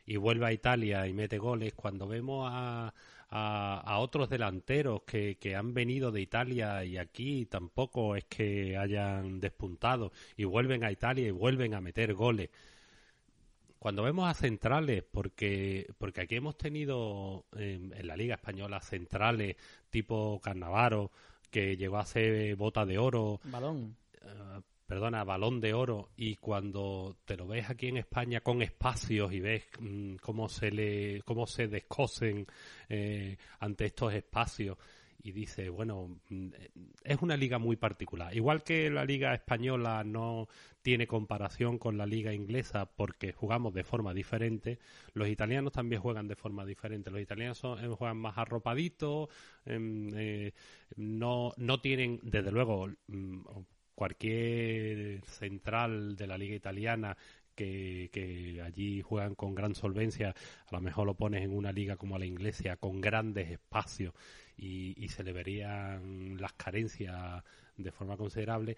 y 0.06 0.16
vuelve 0.16 0.46
a 0.46 0.52
Italia 0.52 1.06
y 1.06 1.12
mete 1.12 1.38
goles, 1.38 1.74
cuando 1.74 2.08
vemos 2.08 2.48
a, 2.50 2.92
a, 3.30 3.98
otros 3.98 4.30
delanteros 4.30 5.02
que, 5.02 5.36
que, 5.36 5.54
han 5.54 5.74
venido 5.74 6.10
de 6.10 6.20
Italia 6.20 6.84
y 6.84 6.96
aquí 6.96 7.46
tampoco 7.46 8.16
es 8.16 8.24
que 8.24 8.76
hayan 8.76 9.40
despuntado 9.40 10.12
y 10.36 10.44
vuelven 10.44 10.84
a 10.84 10.92
Italia 10.92 11.28
y 11.28 11.30
vuelven 11.30 11.74
a 11.74 11.80
meter 11.80 12.14
goles. 12.14 12.50
Cuando 13.78 14.02
vemos 14.02 14.28
a 14.28 14.34
centrales, 14.34 15.04
porque, 15.04 15.86
porque 15.98 16.22
aquí 16.22 16.36
hemos 16.36 16.56
tenido 16.56 17.44
en, 17.56 17.94
la 18.06 18.16
Liga 18.16 18.34
Española 18.34 18.80
centrales 18.80 19.56
tipo 19.90 20.40
Carnavaro, 20.42 21.12
que 21.50 21.76
llegó 21.76 21.98
a 21.98 22.04
ser 22.04 22.56
bota 22.56 22.84
de 22.84 22.98
oro. 22.98 23.40
Balón. 23.44 23.96
Uh, 24.22 24.60
perdona, 24.88 25.22
balón 25.22 25.60
de 25.60 25.74
oro, 25.74 26.08
y 26.16 26.36
cuando 26.36 27.18
te 27.24 27.36
lo 27.36 27.46
ves 27.46 27.70
aquí 27.70 27.88
en 27.88 27.98
España 27.98 28.40
con 28.40 28.62
espacios 28.62 29.32
y 29.32 29.40
ves 29.40 29.64
mmm, 29.78 30.16
cómo 30.16 30.48
se 30.48 30.70
le, 30.70 31.22
cómo 31.22 31.46
se 31.46 31.68
descosen 31.68 32.46
eh, 32.88 33.36
ante 33.60 33.84
estos 33.84 34.14
espacios, 34.14 34.78
y 35.22 35.32
dice, 35.32 35.68
bueno, 35.68 36.20
mm, 36.28 36.48
es 37.04 37.22
una 37.22 37.36
liga 37.36 37.58
muy 37.58 37.76
particular. 37.76 38.34
Igual 38.34 38.62
que 38.62 38.88
la 38.90 39.04
liga 39.04 39.34
española 39.34 40.04
no 40.04 40.48
tiene 40.82 41.06
comparación 41.06 41.78
con 41.78 41.98
la 41.98 42.06
liga 42.06 42.32
inglesa 42.32 42.86
porque 42.86 43.32
jugamos 43.32 43.74
de 43.74 43.84
forma 43.84 44.14
diferente, 44.14 44.78
los 45.12 45.28
italianos 45.28 45.72
también 45.72 46.00
juegan 46.00 46.28
de 46.28 46.36
forma 46.36 46.64
diferente. 46.64 47.10
Los 47.10 47.20
italianos 47.20 47.58
son, 47.58 47.84
eh, 47.84 47.88
juegan 47.88 48.18
más 48.18 48.38
arropaditos, 48.38 49.28
eh, 49.66 49.78
eh, 50.14 50.52
no, 50.96 51.52
no 51.56 51.80
tienen, 51.80 52.20
desde 52.22 52.52
luego, 52.52 52.88
mm, 53.08 53.40
cualquier 53.98 55.24
central 55.24 56.14
de 56.14 56.28
la 56.28 56.38
liga 56.38 56.54
italiana 56.54 57.16
que, 57.56 58.10
que, 58.12 58.62
allí 58.62 59.02
juegan 59.02 59.34
con 59.34 59.56
gran 59.56 59.74
solvencia, 59.74 60.36
a 60.68 60.76
lo 60.76 60.80
mejor 60.80 61.04
lo 61.04 61.14
pones 61.14 61.42
en 61.42 61.52
una 61.52 61.72
liga 61.72 61.96
como 61.96 62.16
la 62.16 62.24
inglesa, 62.24 62.76
con 62.76 63.00
grandes 63.00 63.50
espacios 63.50 64.14
y, 64.56 64.94
y 65.04 65.08
se 65.08 65.24
le 65.24 65.32
verían 65.32 66.40
las 66.40 66.52
carencias 66.52 67.42
de 67.76 67.90
forma 67.90 68.16
considerable. 68.16 68.76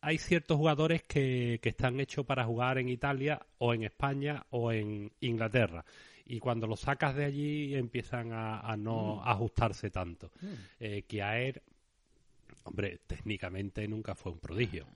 Hay 0.00 0.18
ciertos 0.18 0.56
jugadores 0.56 1.04
que, 1.04 1.60
que 1.62 1.68
están 1.68 2.00
hechos 2.00 2.26
para 2.26 2.44
jugar 2.44 2.78
en 2.78 2.88
Italia 2.88 3.40
o 3.58 3.72
en 3.72 3.84
España 3.84 4.46
o 4.50 4.72
en 4.72 5.12
Inglaterra 5.20 5.84
y 6.24 6.40
cuando 6.40 6.66
los 6.66 6.80
sacas 6.80 7.14
de 7.14 7.24
allí 7.24 7.76
empiezan 7.76 8.32
a, 8.32 8.58
a 8.58 8.76
no 8.76 9.22
mm. 9.22 9.28
ajustarse 9.28 9.90
tanto. 9.90 10.32
Mm. 10.40 10.46
Eh, 10.80 11.02
Kiaer 11.02 11.62
Hombre, 12.64 13.00
técnicamente 13.06 13.86
nunca 13.88 14.14
fue 14.14 14.32
un 14.32 14.38
prodigio. 14.38 14.86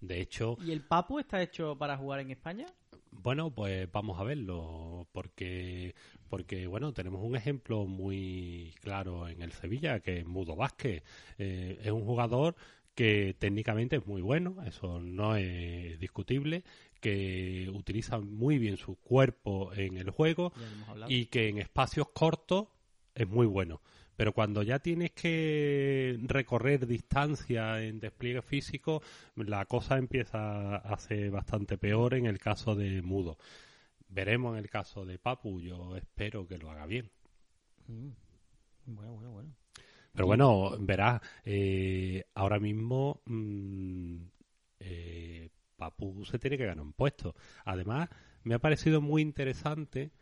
De 0.00 0.20
hecho. 0.20 0.56
¿Y 0.64 0.72
el 0.72 0.82
Papu 0.82 1.18
está 1.18 1.42
hecho 1.42 1.76
para 1.76 1.96
jugar 1.96 2.20
en 2.20 2.30
España? 2.30 2.66
Bueno, 3.10 3.50
pues 3.50 3.90
vamos 3.92 4.18
a 4.18 4.24
verlo, 4.24 5.06
porque, 5.12 5.94
porque 6.28 6.66
bueno, 6.66 6.92
tenemos 6.92 7.22
un 7.22 7.36
ejemplo 7.36 7.84
muy 7.84 8.74
claro 8.80 9.28
en 9.28 9.42
el 9.42 9.52
Sevilla, 9.52 10.00
que 10.00 10.20
es 10.20 10.26
Mudo 10.26 10.56
Vázquez. 10.56 11.02
Eh, 11.38 11.78
es 11.84 11.92
un 11.92 12.04
jugador 12.04 12.56
que 12.94 13.36
técnicamente 13.38 13.96
es 13.96 14.06
muy 14.06 14.22
bueno, 14.22 14.56
eso 14.66 14.98
no 15.00 15.36
es 15.36 15.98
discutible, 15.98 16.64
que 17.00 17.70
utiliza 17.72 18.18
muy 18.18 18.58
bien 18.58 18.76
su 18.76 18.96
cuerpo 18.96 19.72
en 19.74 19.96
el 19.96 20.10
juego 20.10 20.52
y 21.08 21.26
que 21.26 21.48
en 21.48 21.58
espacios 21.58 22.08
cortos 22.10 22.68
es 23.14 23.28
muy 23.28 23.46
bueno. 23.46 23.80
Pero 24.22 24.34
cuando 24.34 24.62
ya 24.62 24.78
tienes 24.78 25.10
que 25.10 26.16
recorrer 26.22 26.86
distancia 26.86 27.82
en 27.82 27.98
despliegue 27.98 28.40
físico, 28.40 29.02
la 29.34 29.64
cosa 29.64 29.98
empieza 29.98 30.76
a 30.76 30.96
ser 30.98 31.32
bastante 31.32 31.76
peor 31.76 32.14
en 32.14 32.26
el 32.26 32.38
caso 32.38 32.76
de 32.76 33.02
Mudo. 33.02 33.36
Veremos 34.08 34.52
en 34.52 34.60
el 34.62 34.70
caso 34.70 35.04
de 35.04 35.18
Papu, 35.18 35.60
yo 35.60 35.96
espero 35.96 36.46
que 36.46 36.56
lo 36.56 36.70
haga 36.70 36.86
bien. 36.86 37.10
Mm. 37.88 38.10
Bueno, 38.86 39.12
bueno, 39.14 39.32
bueno. 39.32 39.56
Pero 40.12 40.26
bueno, 40.26 40.76
verás, 40.78 41.20
eh, 41.44 42.22
ahora 42.36 42.60
mismo 42.60 43.22
mmm, 43.26 44.18
eh, 44.78 45.48
Papu 45.74 46.24
se 46.26 46.38
tiene 46.38 46.56
que 46.56 46.66
ganar 46.66 46.84
un 46.84 46.92
puesto. 46.92 47.34
Además, 47.64 48.08
me 48.44 48.54
ha 48.54 48.60
parecido 48.60 49.00
muy 49.00 49.20
interesante 49.20 50.12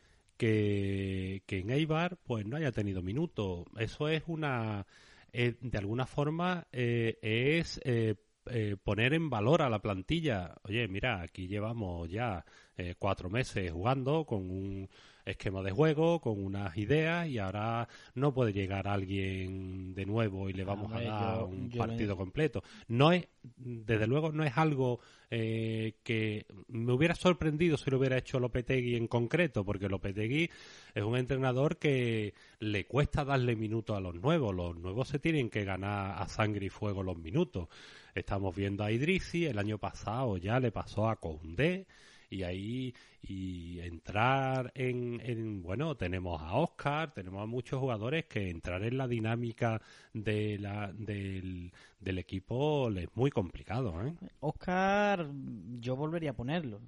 que, 0.41 1.43
que 1.47 1.59
en 1.59 1.71
Eibar 1.71 2.17
pues 2.25 2.47
no 2.47 2.57
haya 2.57 2.73
tenido 2.73 3.03
minutos. 3.03 3.67
Eso 3.79 4.09
es 4.09 4.23
una, 4.27 4.87
eh, 5.33 5.57
de 5.61 5.79
alguna 5.79 6.07
forma, 6.07 6.67
eh, 6.73 7.19
es 7.21 7.79
eh, 7.85 8.15
eh, 8.47 8.77
poner 8.83 9.13
en 9.13 9.29
valor 9.29 9.61
a 9.61 9.69
la 9.69 9.83
plantilla. 9.83 10.55
Oye, 10.65 10.89
mira, 10.89 11.21
aquí 11.21 11.47
llevamos 11.47 12.09
ya 12.09 12.45
eh, 12.79 12.95
cuatro 12.99 13.29
meses 13.29 13.71
jugando 13.71 14.25
con 14.25 14.51
un 14.51 14.89
esquema 15.31 15.63
de 15.63 15.71
juego, 15.71 16.21
con 16.21 16.43
unas 16.43 16.77
ideas 16.77 17.29
y 17.29 17.39
ahora 17.39 17.89
no 18.15 18.33
puede 18.33 18.53
llegar 18.53 18.89
alguien 18.89 19.95
de 19.95 20.07
nuevo 20.07 20.49
y 20.49 20.53
le 20.53 20.65
vamos 20.65 20.93
a 20.93 21.01
dar 21.01 21.39
yo, 21.39 21.47
un 21.47 21.71
yo 21.71 21.79
partido 21.79 22.15
me... 22.15 22.19
completo. 22.19 22.63
No 22.89 23.13
es, 23.13 23.27
desde 23.57 24.07
luego, 24.07 24.33
no 24.33 24.45
es 24.45 24.57
algo 24.57 25.01
eh, 25.31 25.95
que 26.03 26.47
me 26.69 26.93
hubiera 26.93 27.15
sorprendido 27.15 27.77
si 27.77 27.91
lo 27.91 27.99
hubiera 27.99 28.19
hecho 28.19 28.41
Lopetegui 28.41 28.97
en 28.97 29.07
concreto, 29.07 29.65
porque 29.65 29.89
Lopetegui 29.89 30.51
es 30.95 31.03
un 31.03 31.17
entrenador 31.17 31.79
que 31.79 32.35
le 32.59 32.87
cuesta 32.87 33.25
darle 33.25 33.57
minutos 33.57 33.97
a 33.97 34.01
los 34.01 34.15
nuevos. 34.17 34.55
Los 34.55 34.77
nuevos 34.77 35.09
se 35.09 35.19
tienen 35.19 35.49
que 35.49 35.65
ganar 35.65 36.21
a 36.21 36.29
sangre 36.29 36.67
y 36.67 36.71
fuego 36.71 37.03
los 37.03 37.17
minutos. 37.17 37.69
Estamos 38.15 38.55
viendo 38.57 38.83
a 38.83 38.91
Idrisi, 38.91 39.47
el 39.47 39.59
año 39.59 39.79
pasado 39.79 40.37
ya 40.37 40.59
le 40.59 40.73
pasó 40.73 41.09
a 41.09 41.17
Koundé 41.17 41.87
y 42.31 42.45
ahí 42.45 42.95
y 43.23 43.81
entrar 43.81 44.73
en, 44.75 45.21
en, 45.23 45.63
bueno 45.63 45.97
tenemos 45.97 46.41
a 46.41 46.55
Oscar 46.55 47.13
tenemos 47.13 47.43
a 47.43 47.47
muchos 47.47 47.81
jugadores 47.81 48.27
que 48.27 48.49
entrar 48.49 48.85
en 48.85 48.97
la 48.97 49.09
dinámica 49.09 49.83
de 50.15 50.59
la 50.59 50.93
del, 50.95 51.73
del 51.99 52.19
equipo 52.19 52.89
es 52.91 53.09
muy 53.15 53.31
complicado 53.31 54.01
¿eh? 54.07 54.15
Oscar 54.39 55.29
yo 55.81 55.97
volvería 55.97 56.31
a 56.31 56.35
ponerlo 56.35 56.81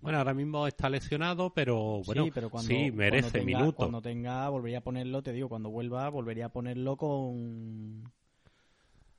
bueno, 0.00 0.18
ahora 0.18 0.34
mismo 0.34 0.66
está 0.66 0.88
lesionado, 0.88 1.50
pero 1.52 2.02
bueno, 2.06 2.24
sí, 2.24 2.30
pero 2.32 2.48
cuando, 2.48 2.68
sí 2.68 2.90
merece 2.92 3.30
cuando 3.30 3.38
tenga, 3.38 3.58
minutos. 3.58 3.76
Cuando 3.76 4.02
tenga, 4.02 4.48
volvería 4.48 4.78
a 4.78 4.80
ponerlo, 4.82 5.22
te 5.22 5.32
digo, 5.32 5.48
cuando 5.48 5.68
vuelva, 5.68 6.08
volvería 6.08 6.46
a 6.46 6.48
ponerlo 6.50 6.96
con 6.96 8.10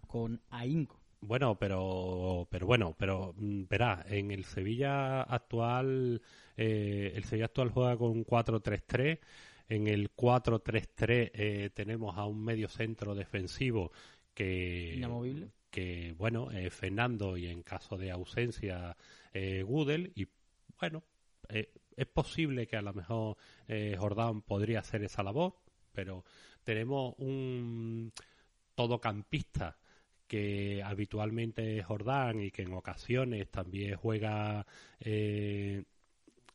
con 0.07 0.41
ahínco. 0.49 0.97
Bueno, 1.27 1.57
pero, 1.57 2.47
pero 2.49 2.65
bueno, 2.67 2.95
pero 2.97 3.33
mm, 3.37 3.63
verá, 3.69 4.05
en 4.07 4.31
el 4.31 4.45
Sevilla 4.45 5.21
actual, 5.23 6.21
eh, 6.57 7.13
el 7.15 7.23
Sevilla 7.23 7.45
actual 7.45 7.69
juega 7.69 7.97
con 7.97 8.25
4-3-3. 8.25 9.19
En 9.67 9.87
el 9.87 10.15
4-3-3 10.15 11.31
eh, 11.33 11.69
tenemos 11.73 12.17
a 12.17 12.25
un 12.25 12.43
medio 12.43 12.69
centro 12.69 13.15
defensivo 13.15 13.91
que, 14.33 14.93
Inamovible. 14.97 15.49
que 15.71 16.13
bueno, 16.17 16.51
eh, 16.51 16.69
Fernando 16.69 17.37
y 17.37 17.47
en 17.47 17.63
caso 17.63 17.97
de 17.97 18.11
ausencia 18.11 18.95
eh, 19.33 19.63
Gudel 19.63 20.11
y 20.15 20.27
bueno, 20.79 21.03
eh, 21.49 21.71
es 21.95 22.07
posible 22.07 22.67
que 22.67 22.77
a 22.77 22.81
lo 22.81 22.93
mejor 22.93 23.37
eh, 23.67 23.95
Jordán 23.97 24.41
podría 24.41 24.79
hacer 24.79 25.03
esa 25.03 25.23
labor, 25.23 25.55
pero 25.91 26.23
tenemos 26.63 27.15
un 27.17 28.11
todocampista 28.75 29.77
que 30.27 30.81
habitualmente 30.83 31.77
es 31.79 31.85
Jordán 31.85 32.41
y 32.41 32.51
que 32.51 32.63
en 32.63 32.73
ocasiones 32.73 33.49
también 33.49 33.95
juega 33.95 34.65
eh, 34.99 35.83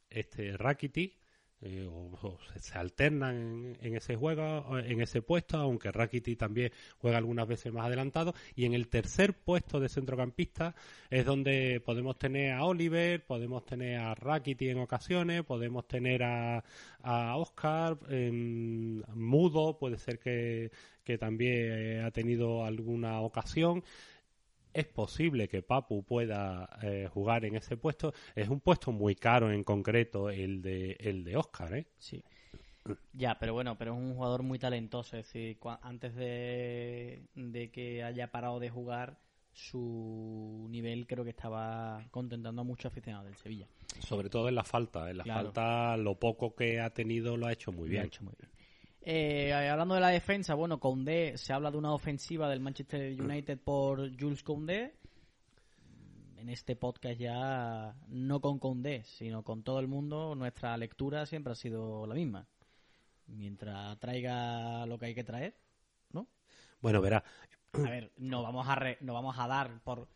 este 0.08 0.56
Rakiti 0.56 1.19
eh, 1.62 1.86
o, 1.86 2.38
se 2.58 2.78
alternan 2.78 3.36
en, 3.36 3.78
en, 3.82 3.96
ese 3.96 4.16
juego, 4.16 4.78
en 4.78 5.00
ese 5.00 5.20
puesto, 5.20 5.58
aunque 5.58 5.92
Rakiti 5.92 6.34
también 6.36 6.72
juega 6.98 7.18
algunas 7.18 7.46
veces 7.46 7.72
más 7.72 7.86
adelantado. 7.86 8.34
Y 8.54 8.64
en 8.64 8.74
el 8.74 8.88
tercer 8.88 9.34
puesto 9.34 9.78
de 9.78 9.88
centrocampista 9.88 10.74
es 11.10 11.24
donde 11.26 11.82
podemos 11.84 12.18
tener 12.18 12.52
a 12.52 12.64
Oliver, 12.64 13.24
podemos 13.26 13.66
tener 13.66 13.98
a 13.98 14.14
Rakiti 14.14 14.70
en 14.70 14.78
ocasiones, 14.78 15.44
podemos 15.44 15.86
tener 15.86 16.22
a, 16.22 16.64
a 17.02 17.36
Oscar, 17.36 17.98
eh, 18.08 18.30
Mudo, 18.32 19.78
puede 19.78 19.98
ser 19.98 20.18
que, 20.18 20.70
que 21.04 21.18
también 21.18 22.04
ha 22.04 22.10
tenido 22.10 22.64
alguna 22.64 23.20
ocasión 23.20 23.82
es 24.72 24.86
posible 24.86 25.48
que 25.48 25.62
Papu 25.62 26.02
pueda 26.04 26.68
eh, 26.82 27.08
jugar 27.12 27.44
en 27.44 27.56
ese 27.56 27.76
puesto. 27.76 28.12
Es 28.34 28.48
un 28.48 28.60
puesto 28.60 28.92
muy 28.92 29.14
caro 29.14 29.50
en 29.50 29.64
concreto 29.64 30.30
el 30.30 30.62
de 30.62 30.96
el 31.00 31.24
de 31.24 31.36
Oscar, 31.36 31.74
¿eh? 31.74 31.86
Sí. 31.98 32.22
Ya, 33.12 33.38
pero 33.38 33.52
bueno, 33.52 33.76
pero 33.76 33.92
es 33.92 33.98
un 33.98 34.14
jugador 34.14 34.42
muy 34.42 34.58
talentoso. 34.58 35.16
Es 35.16 35.26
decir, 35.26 35.58
antes 35.82 36.14
de, 36.14 37.22
de 37.34 37.70
que 37.70 38.02
haya 38.02 38.30
parado 38.30 38.58
de 38.58 38.70
jugar, 38.70 39.18
su 39.52 40.66
nivel 40.70 41.06
creo 41.06 41.24
que 41.24 41.30
estaba 41.30 42.06
contentando 42.10 42.62
a 42.62 42.64
muchos 42.64 42.90
aficionados 42.90 43.26
del 43.26 43.36
Sevilla. 43.36 43.66
Sobre 43.98 44.30
todo 44.30 44.48
en 44.48 44.54
la 44.54 44.64
falta. 44.64 45.10
En 45.10 45.18
la 45.18 45.24
falta, 45.24 45.96
lo 45.96 46.18
poco 46.18 46.54
que 46.54 46.80
ha 46.80 46.90
tenido 46.90 47.36
lo 47.36 47.46
ha 47.46 47.52
hecho 47.52 47.72
muy 47.72 47.88
bien. 47.88 48.06
hecho 48.06 48.24
muy 48.24 48.34
bien. 48.38 48.50
Eh, 49.02 49.52
hablando 49.52 49.94
de 49.94 50.00
la 50.00 50.08
defensa, 50.08 50.54
bueno, 50.54 50.78
Koundé, 50.78 51.38
se 51.38 51.52
habla 51.52 51.70
de 51.70 51.78
una 51.78 51.92
ofensiva 51.92 52.48
del 52.48 52.60
Manchester 52.60 53.20
United 53.20 53.58
por 53.58 54.18
Jules 54.18 54.42
Koundé. 54.42 54.94
En 56.36 56.48
este 56.48 56.76
podcast 56.76 57.18
ya, 57.18 57.94
no 58.08 58.40
con 58.40 58.58
Koundé, 58.58 59.04
sino 59.04 59.42
con 59.42 59.62
todo 59.62 59.78
el 59.80 59.88
mundo, 59.88 60.34
nuestra 60.34 60.76
lectura 60.76 61.26
siempre 61.26 61.52
ha 61.52 61.56
sido 61.56 62.06
la 62.06 62.14
misma. 62.14 62.46
Mientras 63.26 63.98
traiga 63.98 64.86
lo 64.86 64.98
que 64.98 65.06
hay 65.06 65.14
que 65.14 65.24
traer, 65.24 65.54
¿no? 66.12 66.26
Bueno, 66.80 67.02
verá, 67.02 67.22
a 67.72 67.90
ver, 67.90 68.12
no 68.16 68.42
vamos 68.42 68.66
a, 68.68 68.96
no 69.00 69.14
vamos 69.14 69.38
a 69.38 69.46
dar 69.46 69.80
por 69.82 70.08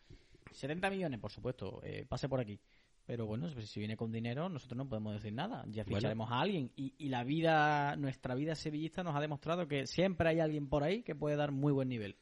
70 0.51 0.89
millones, 0.89 1.19
por 1.19 1.31
supuesto, 1.31 1.79
eh, 1.83 2.05
pase 2.07 2.27
por 2.27 2.39
aquí. 2.39 2.59
Pero 3.05 3.27
bueno, 3.27 3.49
si 3.49 3.79
viene 3.79 3.95
con 3.95 4.11
dinero, 4.11 4.49
nosotros 4.49 4.77
no 4.77 4.89
podemos 4.89 5.13
decir 5.13 5.31
nada. 5.31 5.63
Ya 5.67 5.85
ficharemos 5.85 6.31
a 6.31 6.41
alguien. 6.41 6.71
Y, 6.75 7.09
la 7.09 7.23
vida, 7.23 7.95
nuestra 7.97 8.33
vida 8.33 8.55
sevillista 8.55 9.03
nos 9.03 9.15
ha 9.15 9.21
demostrado 9.21 9.67
que 9.67 9.85
siempre 9.85 10.29
hay 10.29 10.39
alguien 10.39 10.67
por 10.67 10.83
ahí 10.83 11.03
que 11.03 11.13
puede 11.13 11.35
dar 11.35 11.51
muy 11.51 11.71
buen 11.71 11.87
nivel. 11.87 12.15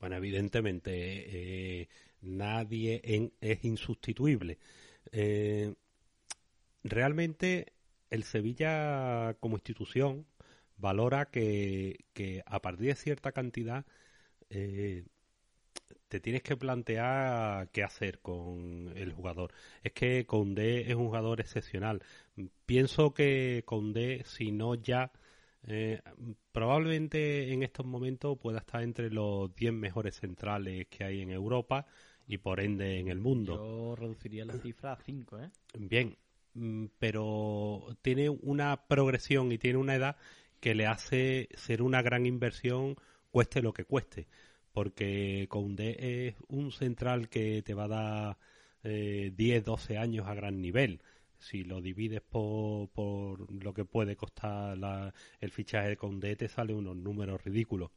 Bueno, 0.00 0.16
evidentemente, 0.16 0.92
eh, 1.82 1.88
nadie 2.22 3.02
es 3.40 3.64
insustituible. 3.64 4.58
Eh, 5.12 5.74
realmente, 6.82 7.74
el 8.08 8.24
Sevilla 8.24 9.34
como 9.40 9.56
institución 9.56 10.26
valora 10.78 11.26
que, 11.26 12.06
que 12.14 12.42
a 12.46 12.60
partir 12.60 12.86
de 12.86 12.94
cierta 12.94 13.32
cantidad 13.32 13.84
eh, 14.50 15.04
te 16.14 16.20
tienes 16.20 16.42
que 16.44 16.56
plantear 16.56 17.70
qué 17.70 17.82
hacer 17.82 18.20
con 18.20 18.92
el 18.94 19.12
jugador. 19.12 19.52
Es 19.82 19.90
que 19.94 20.24
Condé 20.26 20.88
es 20.88 20.94
un 20.94 21.06
jugador 21.06 21.40
excepcional. 21.40 22.04
Pienso 22.66 23.12
que 23.12 23.64
Condé, 23.66 24.22
si 24.24 24.52
no 24.52 24.76
ya, 24.76 25.10
eh, 25.66 26.02
probablemente 26.52 27.52
en 27.52 27.64
estos 27.64 27.84
momentos 27.84 28.38
pueda 28.38 28.58
estar 28.58 28.84
entre 28.84 29.10
los 29.10 29.52
10 29.56 29.72
mejores 29.72 30.14
centrales 30.14 30.86
que 30.86 31.02
hay 31.02 31.20
en 31.20 31.32
Europa 31.32 31.84
y 32.28 32.38
por 32.38 32.60
ende 32.60 33.00
en 33.00 33.08
el 33.08 33.18
mundo. 33.18 33.56
Yo 33.56 33.96
reduciría 33.96 34.44
la 34.44 34.54
cifra 34.54 34.92
a 34.92 34.96
5, 34.96 35.40
¿eh? 35.40 35.50
Bien, 35.76 36.16
mm, 36.54 36.84
pero 37.00 37.88
tiene 38.02 38.28
una 38.28 38.86
progresión 38.86 39.50
y 39.50 39.58
tiene 39.58 39.80
una 39.80 39.96
edad 39.96 40.16
que 40.60 40.76
le 40.76 40.86
hace 40.86 41.48
ser 41.54 41.82
una 41.82 42.02
gran 42.02 42.24
inversión 42.24 42.94
cueste 43.32 43.62
lo 43.62 43.72
que 43.72 43.84
cueste, 43.84 44.28
porque 44.74 45.46
Koundé 45.48 46.26
es 46.26 46.34
un 46.48 46.72
central 46.72 47.28
que 47.28 47.62
te 47.62 47.74
va 47.74 47.84
a 47.84 47.88
dar 47.88 48.38
eh, 48.82 49.32
10, 49.34 49.64
12 49.64 49.98
años 49.98 50.26
a 50.26 50.34
gran 50.34 50.60
nivel. 50.60 51.00
Si 51.38 51.62
lo 51.62 51.80
divides 51.80 52.22
por, 52.22 52.88
por 52.90 53.62
lo 53.62 53.72
que 53.72 53.84
puede 53.84 54.16
costar 54.16 55.14
el 55.40 55.50
fichaje 55.52 55.90
de 55.90 55.96
Koundé, 55.96 56.34
te 56.34 56.48
sale 56.48 56.74
unos 56.74 56.96
números 56.96 57.44
ridículos. 57.44 57.92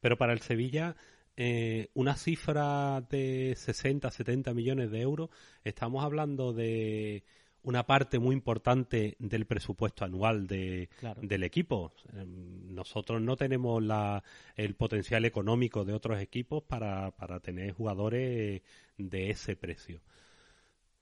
Pero 0.00 0.18
para 0.18 0.32
el 0.32 0.40
Sevilla, 0.40 0.96
eh, 1.36 1.90
una 1.94 2.16
cifra 2.16 3.00
de 3.02 3.54
60, 3.56 4.10
70 4.10 4.52
millones 4.52 4.90
de 4.90 5.00
euros, 5.00 5.30
estamos 5.62 6.04
hablando 6.04 6.52
de 6.52 7.22
una 7.66 7.84
parte 7.84 8.20
muy 8.20 8.32
importante 8.32 9.16
del 9.18 9.44
presupuesto 9.44 10.04
anual 10.04 10.46
de, 10.46 10.88
del 11.20 11.42
equipo. 11.42 11.92
Em, 12.14 12.72
nosotros 12.72 13.20
no 13.20 13.36
tenemos 13.36 13.82
la, 13.82 14.22
el 14.54 14.76
potencial 14.76 15.24
económico 15.24 15.84
de 15.84 15.92
otros 15.92 16.20
equipos 16.20 16.62
para, 16.62 17.10
para 17.10 17.40
tener 17.40 17.72
jugadores 17.72 18.62
de 18.96 19.30
ese 19.30 19.56
precio. 19.56 20.00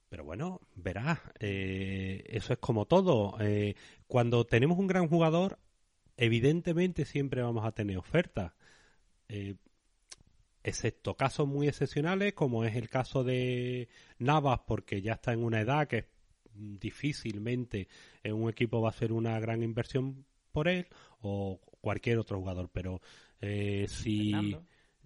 Pero 0.08 0.24
bueno, 0.24 0.62
verás, 0.74 1.18
eh, 1.38 2.24
eso 2.28 2.54
es 2.54 2.58
como 2.60 2.86
todo. 2.86 3.36
Eh, 3.40 3.74
cuando 4.06 4.46
tenemos 4.46 4.78
un 4.78 4.86
gran 4.86 5.06
jugador, 5.06 5.58
evidentemente 6.16 7.04
siempre 7.04 7.42
vamos 7.42 7.66
a 7.66 7.72
tener 7.72 7.98
ofertas. 7.98 8.52
Eh, 9.28 9.56
excepto 10.62 11.14
casos 11.14 11.46
muy 11.46 11.68
excepcionales, 11.68 12.32
como 12.32 12.64
es 12.64 12.74
el 12.74 12.88
caso 12.88 13.22
de 13.22 13.88
Navas, 14.18 14.60
porque 14.66 15.02
ya 15.02 15.12
está 15.12 15.34
en 15.34 15.44
una 15.44 15.60
edad 15.60 15.86
que 15.88 15.98
es 15.98 16.13
difícilmente 16.54 17.88
un 18.24 18.48
equipo 18.48 18.80
va 18.80 18.88
a 18.88 18.90
hacer 18.90 19.12
una 19.12 19.38
gran 19.40 19.62
inversión 19.62 20.24
por 20.54 20.68
él 20.68 20.86
o 21.20 21.60
cualquier 21.80 22.18
otro 22.18 22.38
jugador, 22.38 22.70
pero 22.72 23.02
eh, 23.40 23.86
si... 23.88 24.56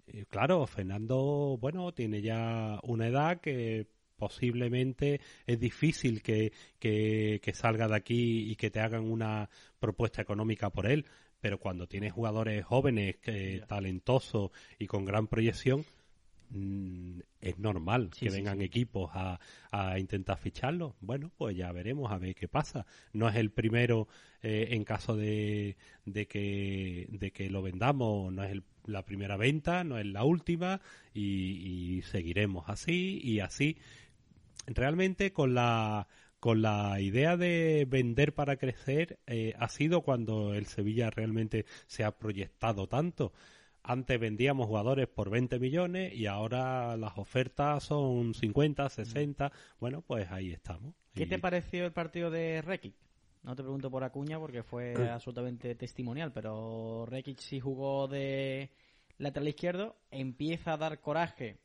Eh, 0.07 0.25
claro, 0.27 0.65
Fernando, 0.65 1.57
bueno, 1.61 1.93
tiene 1.93 2.21
ya 2.21 2.79
una 2.83 3.07
edad 3.07 3.41
que 3.41 3.87
posiblemente 4.15 5.21
es 5.45 5.59
difícil 5.59 6.23
que, 6.23 6.51
que, 6.79 7.51
salga 7.53 7.87
de 7.87 7.95
aquí 7.95 8.49
y 8.49 8.55
que 8.55 8.71
te 8.71 8.79
hagan 8.79 9.03
una 9.03 9.49
propuesta 9.79 10.21
económica 10.21 10.71
por 10.71 10.87
él, 10.87 11.05
pero 11.39 11.59
cuando 11.59 11.87
tienes 11.87 12.11
jugadores 12.11 12.65
jóvenes, 12.65 13.17
talentosos 13.67 14.49
y 14.79 14.87
con 14.87 15.05
gran 15.05 15.27
proyección, 15.27 15.85
Mm, 16.51 17.19
es 17.41 17.59
normal 17.59 18.09
que 18.09 18.29
vengan 18.29 18.61
equipos 18.61 19.11
a, 19.13 19.39
a, 19.71 19.99
intentar 19.99 20.37
ficharlo. 20.37 20.95
Bueno, 20.99 21.31
pues 21.37 21.55
ya 21.55 21.71
veremos 21.71 22.11
a 22.11 22.17
ver 22.17 22.35
qué 22.35 22.47
pasa. 22.47 22.85
No 23.13 23.29
es 23.29 23.35
el 23.35 23.51
primero 23.51 24.07
eh, 24.41 24.69
en 24.71 24.83
caso 24.83 25.15
de, 25.15 25.77
de, 26.05 26.27
que, 26.27 27.07
de 27.09 27.31
que 27.31 27.49
lo 27.49 27.61
vendamos, 27.61 28.33
no 28.33 28.43
es 28.43 28.61
la 28.85 29.05
primera 29.05 29.37
venta, 29.37 29.83
no 29.83 29.99
es 29.99 30.05
la 30.07 30.23
última 30.23 30.81
y, 31.13 32.01
seguiremos 32.11 32.67
así 32.67 33.19
y 33.23 33.41
así. 33.41 33.77
Realmente 34.67 35.31
con 35.31 35.53
la 35.53 36.07
con 36.39 36.61
la 36.61 37.01
idea 37.01 37.35
de 37.35 37.85
vender 37.89 38.33
para 38.33 38.55
crecer 38.55 39.19
eh, 39.27 39.53
ha 39.59 39.67
sido 39.67 40.01
cuando 40.03 40.53
el 40.53 40.67
Sevilla 40.67 41.09
realmente 41.09 41.65
se 41.85 42.05
ha 42.05 42.11
proyectado 42.17 42.87
tanto 42.87 43.33
antes 43.89 44.19
vendíamos 44.19 44.67
jugadores 44.67 45.07
por 45.07 45.31
20 45.31 45.57
millones 45.57 46.13
y 46.13 46.27
ahora 46.27 46.95
las 46.95 47.17
ofertas 47.17 47.83
son 47.83 48.35
50, 48.35 48.87
60. 48.87 49.51
Bueno, 49.79 50.03
pues 50.03 50.29
ahí 50.29 50.51
estamos. 50.51 50.93
¿Qué 51.15 51.25
te 51.25 51.39
pareció 51.39 51.85
el 51.85 51.91
partido 51.91 52.29
de 52.29 52.61
Rekic? 52.61 52.93
No 53.41 53.55
te 53.55 53.63
pregunto 53.63 53.89
por 53.89 54.03
Acuña 54.03 54.37
porque 54.37 54.61
fue 54.61 54.93
absolutamente 55.09 55.73
testimonial, 55.73 56.31
pero 56.31 57.07
Rekic 57.07 57.39
sí 57.39 57.59
jugó 57.59 58.07
de 58.07 58.69
lateral 59.17 59.47
izquierdo, 59.47 59.95
empieza 60.11 60.73
a 60.73 60.77
dar 60.77 61.01
coraje. 61.01 61.57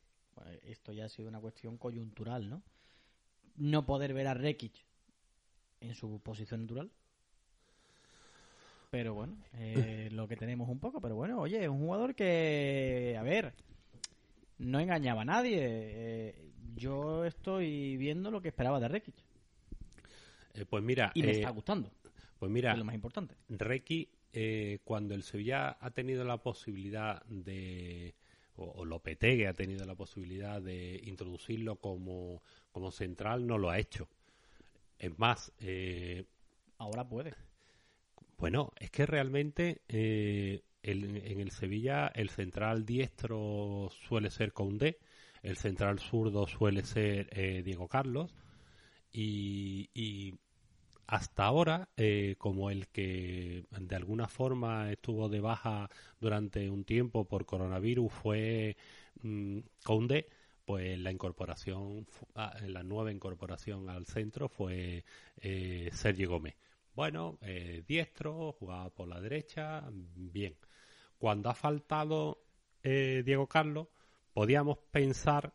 esto 0.63 0.93
ya 0.93 1.05
ha 1.05 1.09
sido 1.11 1.29
una 1.29 1.41
cuestión 1.41 1.77
coyuntural, 1.77 2.49
¿no? 2.49 2.63
No 3.57 3.85
poder 3.85 4.15
ver 4.15 4.29
a 4.29 4.35
Rekic 4.35 4.73
en 5.81 5.95
su 5.95 6.21
posición 6.21 6.63
natural. 6.63 6.91
Pero 8.95 9.13
bueno, 9.13 9.37
eh, 9.55 10.09
lo 10.13 10.29
que 10.29 10.37
tenemos 10.37 10.69
un 10.69 10.79
poco. 10.79 11.01
Pero 11.01 11.17
bueno, 11.17 11.41
oye, 11.41 11.65
es 11.65 11.69
un 11.69 11.81
jugador 11.81 12.15
que, 12.15 13.17
a 13.19 13.25
ver, 13.25 13.53
no 14.59 14.79
engañaba 14.79 15.23
a 15.23 15.25
nadie. 15.25 15.59
Eh, 15.61 16.53
yo 16.77 17.25
estoy 17.25 17.97
viendo 17.97 18.31
lo 18.31 18.41
que 18.41 18.51
esperaba 18.51 18.79
de 18.79 18.87
Rekic. 18.87 19.17
Eh, 20.55 20.65
pues 20.65 20.85
mira. 20.85 21.11
Y 21.15 21.25
me 21.25 21.33
está 21.33 21.51
gustando. 21.51 21.91
Pues 22.39 22.53
mira. 22.53 22.71
Es 22.71 22.79
lo 22.79 22.85
más 22.85 22.95
importante. 22.95 23.35
Rekic, 23.49 24.11
cuando 24.85 25.17
el 25.17 25.25
Sevilla 25.25 25.77
ha 25.81 25.91
tenido 25.91 26.23
la 26.23 26.37
posibilidad 26.37 27.25
de. 27.25 28.15
O, 28.55 28.85
Lopetegui 28.85 29.47
ha 29.47 29.55
tenido 29.55 29.85
la 29.87 29.97
posibilidad 29.97 30.63
de 30.63 31.01
introducirlo 31.03 31.81
como, 31.81 32.45
como 32.71 32.93
central, 32.93 33.45
no 33.45 33.59
lo 33.59 33.71
ha 33.71 33.81
hecho. 33.81 34.09
Es 35.01 35.19
más. 35.19 35.53
Ahora 36.79 37.09
puede. 37.09 37.35
Bueno, 38.39 38.73
es 38.79 38.91
que 38.91 39.07
realmente 39.07 39.83
eh, 39.89 40.63
en 40.83 41.41
el 41.41 41.51
Sevilla 41.51 42.09
el 42.15 42.31
central 42.31 42.85
diestro 42.85 43.91
suele 44.09 44.31
ser 44.31 44.53
Koundé, 44.53 44.99
el 45.43 45.57
central 45.57 45.99
zurdo 45.99 46.47
suele 46.47 46.85
ser 46.85 47.29
eh, 47.33 47.63
Diego 47.65 47.89
Carlos 47.89 48.35
y, 49.13 50.35
hasta 51.07 51.45
ahora, 51.45 51.89
eh, 51.97 52.35
como 52.39 52.71
el 52.71 52.89
que 52.89 53.65
de 53.71 53.97
alguna 53.97 54.27
forma 54.29 54.91
estuvo 54.91 55.29
de 55.29 55.41
baja 55.41 55.91
durante 56.21 56.71
un 56.71 56.85
tiempo 56.85 57.27
por 57.27 57.47
coronavirus 57.47 58.13
fue 58.13 58.77
mm, 59.23 59.59
Koundé, 59.85 60.27
pues 60.65 60.99
la 60.99 61.13
incorporación, 61.13 62.07
ah, 62.35 62.57
la 62.67 62.83
nueva 62.83 63.13
incorporación 63.13 63.89
al 63.91 64.07
centro 64.07 64.49
fue 64.49 65.05
Sergio 65.93 66.31
Gómez. 66.31 66.57
Bueno, 66.95 67.39
eh, 67.43 67.83
diestro, 67.87 68.53
jugaba 68.53 68.89
por 68.91 69.09
la 69.09 69.21
derecha, 69.21 69.85
bien. 69.91 70.57
Cuando 71.19 71.51
ha 71.51 71.55
faltado 71.55 72.45
eh, 72.83 73.23
Diego 73.25 73.49
Carlos, 73.49 73.89
podíamos 74.33 74.79
pensar 74.93 75.55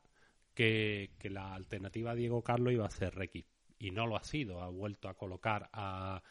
que, 0.53 1.11
la 1.23 1.53
alternativa 1.53 2.11
a 2.11 2.15
Diego 2.15 2.43
Carlos 2.43 2.73
iba 2.73 2.85
a 2.85 2.91
ser 2.91 3.15
Requi. 3.15 3.45
Y 3.77 3.91
no 3.91 4.05
lo 4.05 4.17
ha 4.17 4.23
sido. 4.23 4.61
Ha 4.61 4.67
vuelto 4.67 5.07
a 5.07 5.13
colocar 5.13 5.69
a, 5.71 6.21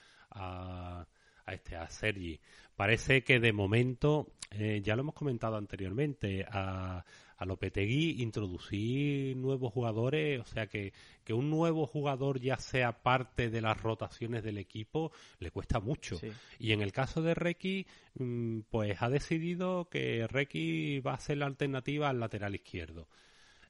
este 1.47 1.77
a 1.77 1.89
Sergi. 1.89 2.39
Parece 2.77 3.25
que 3.25 3.41
de 3.41 3.55
momento, 3.55 4.35
eh, 4.51 4.83
ya 4.83 4.95
lo 4.95 5.01
hemos 5.03 5.15
comentado 5.15 5.57
anteriormente, 5.57 6.45
a, 6.47 7.03
a 7.39 7.45
Lopetegui 7.45 8.21
introducir 8.21 9.37
nuevos 9.37 9.73
jugadores, 9.73 10.41
o 10.41 10.45
sea 10.45 10.67
que, 10.67 10.93
que 11.25 11.33
un 11.33 11.49
nuevo 11.49 11.87
jugador 11.87 12.41
ya 12.41 12.57
sea 12.59 13.03
parte 13.03 13.49
de 13.49 13.61
las 13.61 13.81
rotaciones 13.81 14.43
del 14.43 14.59
equipo, 14.59 15.13
le 15.39 15.53
cuesta 15.53 15.79
mucho. 15.79 16.21
Y 16.59 16.73
en 16.73 16.83
el 16.83 16.93
caso 16.93 17.23
de 17.23 17.35
Requi, 17.35 17.87
mm, 18.15 18.61
pues 18.71 19.01
ha 19.01 19.09
decidido 19.09 19.89
que 19.89 20.27
Requi 20.27 20.99
va 20.99 21.15
a 21.15 21.21
ser 21.21 21.39
la 21.39 21.47
alternativa 21.47 22.09
al 22.09 22.19
lateral 22.19 22.57
izquierdo. 22.57 23.09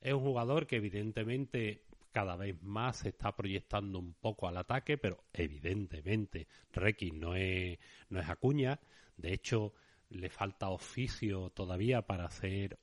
Es 0.00 0.14
un 0.14 0.20
jugador 0.20 0.66
que 0.66 0.76
evidentemente 0.76 1.84
cada 2.10 2.36
vez 2.36 2.60
más 2.62 2.98
se 2.98 3.10
está 3.10 3.36
proyectando 3.36 3.98
un 3.98 4.14
poco 4.14 4.48
al 4.48 4.56
ataque, 4.56 4.96
pero 4.96 5.24
evidentemente 5.32 6.48
Requi 6.72 7.10
no 7.10 7.36
es, 7.36 7.78
no 8.08 8.18
es 8.18 8.28
Acuña. 8.30 8.80
De 9.18 9.34
hecho, 9.34 9.74
le 10.08 10.30
falta 10.30 10.70
oficio 10.70 11.50
todavía 11.50 12.02
para 12.02 12.24
hacer 12.24 12.78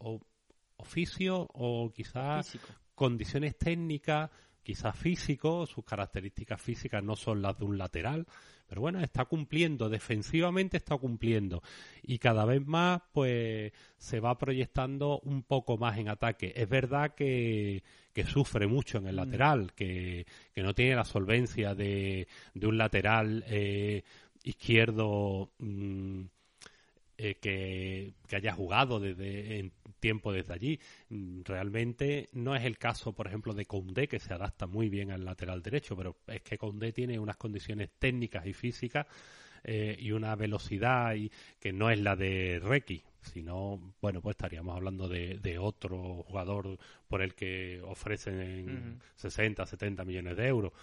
oficio 0.77 1.47
o 1.53 1.91
quizás 1.93 2.57
condiciones 2.93 3.57
técnicas, 3.57 4.29
quizás 4.63 4.97
físico, 4.97 5.67
sus 5.67 5.85
características 5.85 6.59
físicas 6.59 7.03
no 7.03 7.15
son 7.15 7.41
las 7.41 7.57
de 7.57 7.65
un 7.65 7.77
lateral, 7.77 8.25
pero 8.67 8.81
bueno, 8.81 8.99
está 8.99 9.25
cumpliendo, 9.25 9.89
defensivamente 9.89 10.77
está 10.77 10.97
cumpliendo 10.97 11.61
y 12.01 12.17
cada 12.17 12.45
vez 12.45 12.65
más 12.65 13.01
pues 13.11 13.71
se 13.97 14.19
va 14.19 14.37
proyectando 14.37 15.19
un 15.19 15.43
poco 15.43 15.77
más 15.77 15.99
en 15.99 16.09
ataque. 16.09 16.51
Es 16.55 16.67
verdad 16.67 17.13
que, 17.13 17.83
que 18.11 18.25
sufre 18.25 18.65
mucho 18.65 18.97
en 18.97 19.07
el 19.07 19.15
mm. 19.15 19.17
lateral, 19.17 19.73
que, 19.73 20.25
que, 20.51 20.63
no 20.63 20.73
tiene 20.73 20.95
la 20.95 21.05
solvencia 21.05 21.75
de, 21.75 22.27
de 22.55 22.67
un 22.67 22.77
lateral 22.77 23.43
eh, 23.47 24.03
izquierdo 24.43 25.51
mm, 25.59 26.23
eh, 27.17 27.35
que, 27.35 28.13
haya 28.35 28.53
jugado 28.53 28.99
desde 28.99 29.59
en 29.59 29.71
tiempo 29.99 30.33
desde 30.33 30.53
allí. 30.53 30.79
Mm, 31.09 31.41
realmente 31.43 32.29
no 32.33 32.55
es 32.55 32.65
el 32.65 32.77
caso, 32.77 33.13
por 33.13 33.27
ejemplo, 33.27 33.53
de 33.53 33.65
Condé, 33.65 34.07
que 34.07 34.19
se 34.19 34.33
adapta 34.33 34.67
muy 34.67 34.89
bien 34.89 35.11
al 35.11 35.23
lateral 35.23 35.61
derecho, 35.61 35.95
pero 35.95 36.17
es 36.27 36.41
que 36.41 36.57
Condé 36.57 36.91
tiene 36.91 37.17
unas 37.17 37.37
condiciones 37.37 37.89
técnicas 37.97 38.45
y 38.45 38.53
físicas 38.53 39.07
eh, 39.63 39.95
y 39.97 40.11
una 40.11 40.35
velocidad 40.35 41.15
y, 41.15 41.31
que 41.59 41.73
no 41.73 41.89
es 41.89 41.99
la 41.99 42.15
de 42.15 42.59
Requi. 42.61 43.03
sino 43.21 43.95
bueno, 44.01 44.21
pues 44.21 44.35
estaríamos 44.35 44.75
hablando 44.75 45.07
de, 45.07 45.57
otro 45.59 46.23
jugador 46.23 46.77
por 47.07 47.21
el 47.21 47.33
que 47.33 47.81
ofrecen 47.83 48.99
60, 49.15 49.65
70 49.65 50.05
millones 50.05 50.37
de 50.37 50.47
euros. 50.47 50.73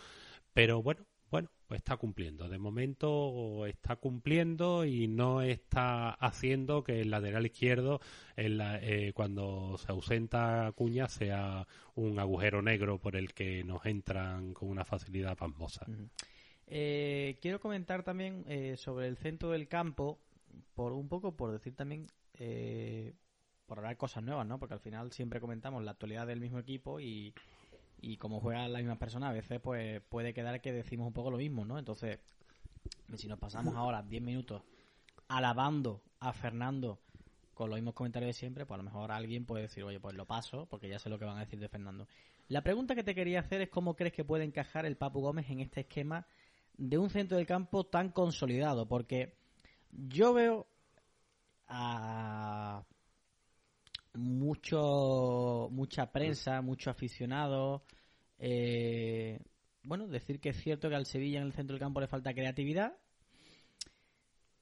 Pero 0.53 0.83
bueno, 0.83 1.05
bueno, 1.33 1.49
pues 1.66 1.79
está 1.79 1.97
cumpliendo. 1.97 2.47
De 2.47 2.59
momento 2.59 3.64
está 3.64 3.97
cumpliendo 3.97 4.85
y 4.85 5.09
no 5.09 5.40
está 5.40 6.11
haciendo 6.11 6.85
que 6.85 7.01
el 7.01 7.11
lateral 7.11 7.47
izquierdo, 7.47 8.03
eh, 8.37 9.12
cuando 9.14 9.79
se 9.79 9.90
ausenta 9.90 10.71
Cuña, 10.77 11.09
sea 11.09 11.66
un 11.95 12.18
agujero 12.18 12.61
negro 12.61 12.99
por 12.99 13.16
el 13.16 13.33
que 13.33 13.64
nos 13.64 13.87
entran 13.87 14.53
con 14.53 14.68
una 14.68 14.85
facilidad 14.85 15.35
pasmosa. 15.35 15.87
Eh, 16.66 17.38
quiero 17.40 17.61
comentar 17.61 18.03
también 18.03 18.45
eh, 18.47 18.77
sobre 18.77 19.09
el 19.09 19.16
centro 19.16 19.53
del 19.53 19.68
campo, 19.68 20.18
por 20.75 20.92
un 20.92 21.09
poco 21.09 21.35
por 21.35 21.51
decir 21.51 21.75
también, 21.75 22.09
por 23.64 23.79
hablar 23.79 23.97
cosas 23.97 24.23
nuevas, 24.23 24.47
¿no? 24.47 24.59
Porque 24.59 24.75
al 24.75 24.81
final 24.81 25.12
siempre 25.12 25.40
comentamos 25.40 25.83
la 25.83 25.92
actualidad 25.92 26.27
del 26.27 26.40
mismo 26.40 26.59
equipo 26.59 27.01
y 27.01 27.33
y 28.02 28.16
como 28.16 28.40
juegan 28.40 28.72
las 28.72 28.82
mismas 28.82 28.98
personas, 28.98 29.30
a 29.30 29.32
veces 29.32 29.60
pues 29.60 30.02
puede 30.08 30.34
quedar 30.34 30.60
que 30.60 30.72
decimos 30.72 31.06
un 31.06 31.12
poco 31.12 31.30
lo 31.30 31.38
mismo, 31.38 31.64
¿no? 31.64 31.78
Entonces, 31.78 32.18
si 33.14 33.28
nos 33.28 33.38
pasamos 33.38 33.74
ahora 33.76 34.02
10 34.02 34.22
minutos 34.22 34.60
alabando 35.28 36.02
a 36.18 36.32
Fernando 36.32 36.98
con 37.54 37.70
los 37.70 37.78
mismos 37.78 37.94
comentarios 37.94 38.30
de 38.30 38.38
siempre, 38.38 38.66
pues 38.66 38.74
a 38.74 38.82
lo 38.82 38.90
mejor 38.90 39.12
alguien 39.12 39.46
puede 39.46 39.62
decir, 39.62 39.84
oye, 39.84 40.00
pues 40.00 40.16
lo 40.16 40.26
paso, 40.26 40.66
porque 40.66 40.88
ya 40.88 40.98
sé 40.98 41.08
lo 41.08 41.18
que 41.18 41.24
van 41.24 41.36
a 41.36 41.44
decir 41.44 41.60
de 41.60 41.68
Fernando. 41.68 42.08
La 42.48 42.62
pregunta 42.62 42.96
que 42.96 43.04
te 43.04 43.14
quería 43.14 43.38
hacer 43.38 43.60
es 43.60 43.68
cómo 43.68 43.94
crees 43.94 44.12
que 44.12 44.24
puede 44.24 44.44
encajar 44.44 44.84
el 44.84 44.96
Papu 44.96 45.20
Gómez 45.20 45.48
en 45.48 45.60
este 45.60 45.82
esquema 45.82 46.26
de 46.76 46.98
un 46.98 47.08
centro 47.08 47.36
del 47.36 47.46
campo 47.46 47.84
tan 47.84 48.10
consolidado, 48.10 48.88
porque 48.88 49.36
yo 49.92 50.34
veo 50.34 50.66
a 51.68 52.82
mucho 54.14 55.68
mucha 55.70 56.12
prensa, 56.12 56.61
mucho 56.62 56.90
aficionado. 56.90 57.85
Eh, 58.38 59.40
bueno, 59.83 60.07
decir 60.09 60.40
que 60.40 60.51
es 60.51 60.57
cierto 60.62 60.88
que 60.88 60.94
al 60.94 61.07
Sevilla 61.07 61.40
en 61.40 61.46
el 61.46 61.53
centro 61.53 61.75
del 61.75 61.81
campo 61.81 62.01
le 62.01 62.07
falta 62.07 62.35
creatividad, 62.35 62.96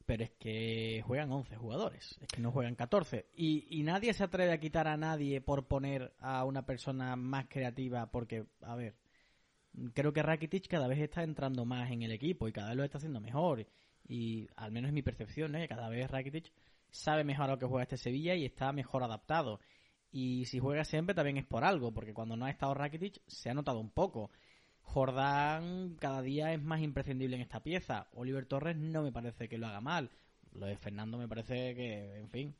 pero 0.06 0.24
es 0.24 0.30
que 0.38 1.02
juegan 1.06 1.30
11 1.30 1.56
jugadores, 1.56 2.18
es 2.20 2.28
que 2.28 2.40
no 2.40 2.52
juegan 2.52 2.74
14. 2.74 3.26
Y, 3.34 3.66
y 3.78 3.82
nadie 3.82 4.12
se 4.14 4.24
atreve 4.24 4.52
a 4.52 4.60
quitar 4.60 4.88
a 4.88 4.96
nadie 4.96 5.40
por 5.40 5.66
poner 5.66 6.12
a 6.20 6.44
una 6.44 6.64
persona 6.66 7.16
más 7.16 7.46
creativa, 7.48 8.10
porque, 8.10 8.46
a 8.62 8.74
ver, 8.76 8.94
creo 9.94 10.12
que 10.12 10.22
Rakitic 10.22 10.68
cada 10.68 10.88
vez 10.88 10.98
está 10.98 11.22
entrando 11.22 11.64
más 11.64 11.90
en 11.90 12.02
el 12.02 12.12
equipo 12.12 12.48
y 12.48 12.52
cada 12.52 12.68
vez 12.68 12.76
lo 12.76 12.84
está 12.84 12.98
haciendo 12.98 13.20
mejor. 13.20 13.66
Y 14.08 14.48
al 14.56 14.72
menos 14.72 14.88
es 14.88 14.94
mi 14.94 15.02
percepción, 15.02 15.54
¿eh? 15.54 15.68
cada 15.68 15.88
vez 15.88 16.10
Rakitic 16.10 16.52
sabe 16.90 17.24
mejor 17.24 17.46
a 17.46 17.52
lo 17.52 17.58
que 17.58 17.66
juega 17.66 17.84
este 17.84 17.96
Sevilla 17.96 18.34
y 18.34 18.44
está 18.44 18.72
mejor 18.72 19.02
adaptado. 19.02 19.60
Y 20.12 20.44
si 20.46 20.58
juega 20.58 20.84
siempre 20.84 21.14
también 21.14 21.36
es 21.36 21.46
por 21.46 21.64
algo, 21.64 21.92
porque 21.92 22.14
cuando 22.14 22.36
no 22.36 22.46
ha 22.46 22.50
estado 22.50 22.74
Rakitic 22.74 23.20
se 23.26 23.50
ha 23.50 23.54
notado 23.54 23.80
un 23.80 23.90
poco. 23.90 24.30
Jordán 24.82 25.96
cada 26.00 26.20
día 26.20 26.52
es 26.52 26.60
más 26.60 26.80
imprescindible 26.80 27.36
en 27.36 27.42
esta 27.42 27.62
pieza. 27.62 28.08
Oliver 28.14 28.46
Torres 28.46 28.76
no 28.76 29.02
me 29.02 29.12
parece 29.12 29.48
que 29.48 29.58
lo 29.58 29.68
haga 29.68 29.80
mal. 29.80 30.10
Lo 30.52 30.66
de 30.66 30.76
Fernando 30.76 31.16
me 31.16 31.28
parece 31.28 31.74
que, 31.74 32.16
en 32.16 32.28
fin. 32.28 32.56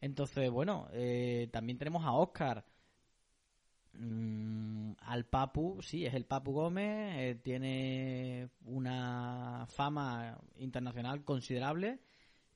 Entonces, 0.00 0.50
bueno, 0.50 0.88
eh, 0.92 1.48
también 1.52 1.78
tenemos 1.78 2.04
a 2.04 2.12
Oscar. 2.12 2.64
Mm, 3.92 4.92
al 5.00 5.26
Papu, 5.26 5.80
sí, 5.82 6.04
es 6.04 6.14
el 6.14 6.24
Papu 6.24 6.52
Gómez. 6.52 7.16
Eh, 7.16 7.40
tiene 7.42 8.48
una 8.64 9.66
fama 9.68 10.36
internacional 10.56 11.24
considerable 11.24 12.00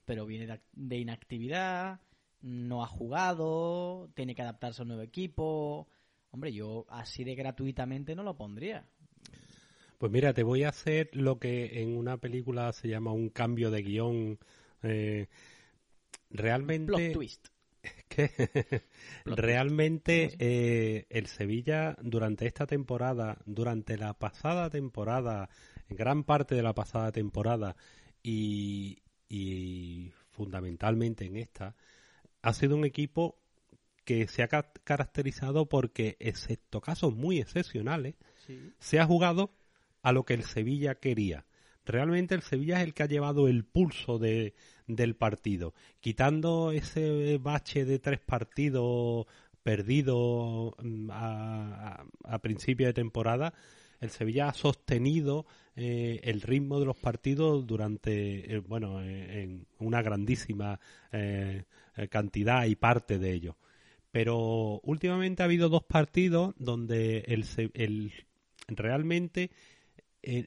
pero 0.04 0.26
viene 0.26 0.60
de, 0.72 0.98
inactividad, 0.98 2.00
no 2.40 2.82
ha 2.82 2.86
jugado, 2.86 4.10
tiene 4.14 4.34
que 4.34 4.42
adaptarse 4.42 4.82
a 4.82 4.84
un 4.84 4.88
nuevo 4.88 5.02
equipo. 5.02 5.88
Hombre, 6.30 6.52
yo 6.52 6.86
así 6.88 7.24
de 7.24 7.34
gratuitamente 7.34 8.14
no 8.14 8.22
lo 8.22 8.36
pondría. 8.36 8.86
Pues 9.98 10.10
mira, 10.10 10.32
te 10.32 10.42
voy 10.42 10.64
a 10.64 10.70
hacer 10.70 11.10
lo 11.12 11.38
que 11.38 11.82
en 11.82 11.96
una 11.96 12.16
película 12.16 12.72
se 12.72 12.88
llama 12.88 13.12
un 13.12 13.28
cambio 13.28 13.70
de 13.70 13.82
guion. 13.82 14.38
Eh, 14.82 15.28
realmente. 16.30 16.92
Plot 16.92 17.12
twist. 17.12 17.48
realmente 19.24 20.36
eh, 20.38 21.06
el 21.10 21.26
Sevilla 21.26 21.96
durante 22.00 22.46
esta 22.46 22.66
temporada, 22.66 23.38
durante 23.44 23.96
la 23.96 24.14
pasada 24.14 24.70
temporada, 24.70 25.48
gran 25.88 26.24
parte 26.24 26.54
de 26.54 26.62
la 26.62 26.74
pasada 26.74 27.10
temporada 27.10 27.76
y, 28.22 29.02
y 29.32 30.12
fundamentalmente 30.28 31.24
en 31.24 31.36
esta, 31.36 31.74
ha 32.42 32.52
sido 32.52 32.76
un 32.76 32.84
equipo 32.84 33.38
que 34.04 34.28
se 34.28 34.42
ha 34.42 34.48
caracterizado 34.48 35.70
porque, 35.70 36.16
excepto 36.20 36.82
casos 36.82 37.14
muy 37.14 37.40
excepcionales, 37.40 38.14
se 38.78 39.00
ha 39.00 39.06
jugado 39.06 39.54
a 40.02 40.12
lo 40.12 40.24
que 40.24 40.34
el 40.34 40.42
Sevilla 40.42 40.96
quería. 40.96 41.46
Realmente 41.86 42.34
el 42.34 42.42
Sevilla 42.42 42.78
es 42.78 42.84
el 42.84 42.92
que 42.92 43.04
ha 43.04 43.08
llevado 43.08 43.48
el 43.48 43.64
pulso 43.64 44.18
de, 44.18 44.54
del 44.86 45.16
partido, 45.16 45.72
quitando 46.00 46.70
ese 46.70 47.38
bache 47.38 47.86
de 47.86 47.98
tres 47.98 48.20
partidos 48.20 49.26
perdidos 49.62 50.74
mm, 50.82 51.10
a, 51.10 52.04
a 52.24 52.38
principio 52.40 52.86
de 52.86 52.92
temporada 52.92 53.54
el 54.02 54.10
Sevilla 54.10 54.48
ha 54.48 54.54
sostenido 54.54 55.46
eh, 55.76 56.20
el 56.24 56.42
ritmo 56.42 56.80
de 56.80 56.86
los 56.86 56.96
partidos 56.96 57.64
durante, 57.66 58.52
eh, 58.52 58.58
bueno, 58.58 59.00
eh, 59.00 59.42
en 59.42 59.66
una 59.78 60.02
grandísima 60.02 60.78
cantidad 62.10 62.64
y 62.64 62.74
parte 62.74 63.18
de 63.18 63.32
ellos. 63.32 63.54
Pero 64.10 64.80
últimamente 64.82 65.42
ha 65.42 65.46
habido 65.46 65.68
dos 65.68 65.84
partidos 65.84 66.54
donde 66.58 67.18
el, 67.28 67.44
el 67.74 68.12
realmente 68.66 69.50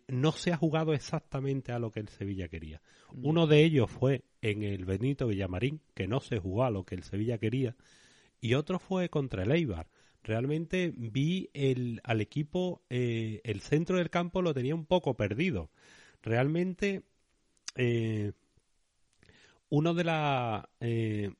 no 0.07 0.31
se 0.31 0.51
ha 0.51 0.57
jugado 0.57 0.93
exactamente 0.93 1.71
a 1.71 1.79
lo 1.79 1.91
que 1.91 1.99
el 2.01 2.09
Sevilla 2.09 2.47
quería. 2.47 2.81
Mm. 3.13 3.25
Uno 3.25 3.47
de 3.47 3.63
ellos 3.63 3.89
fue 3.89 4.23
en 4.41 4.63
el 4.63 4.85
Benito 4.85 5.27
Villamarín, 5.27 5.81
que 5.93 6.07
no 6.07 6.19
se 6.19 6.39
jugó 6.39 6.65
a 6.65 6.71
lo 6.71 6.83
que 6.83 6.95
el 6.95 7.03
Sevilla 7.03 7.37
quería, 7.37 7.75
y 8.41 8.55
otro 8.55 8.79
fue 8.79 9.09
contra 9.09 9.43
el 9.43 9.51
Eibar, 9.51 9.87
realmente 10.25 10.91
vi 10.95 11.49
el, 11.53 12.01
al 12.03 12.19
equipo, 12.19 12.81
eh, 12.89 13.41
el 13.43 13.61
centro 13.61 13.97
del 13.97 14.09
campo 14.09 14.41
lo 14.41 14.53
tenía 14.53 14.75
un 14.75 14.85
poco 14.85 15.15
perdido. 15.15 15.69
Realmente, 16.21 17.03
eh, 17.75 18.33
uno 19.69 19.93
de 19.93 20.03
la... 20.03 20.69
Eh, 20.79 21.31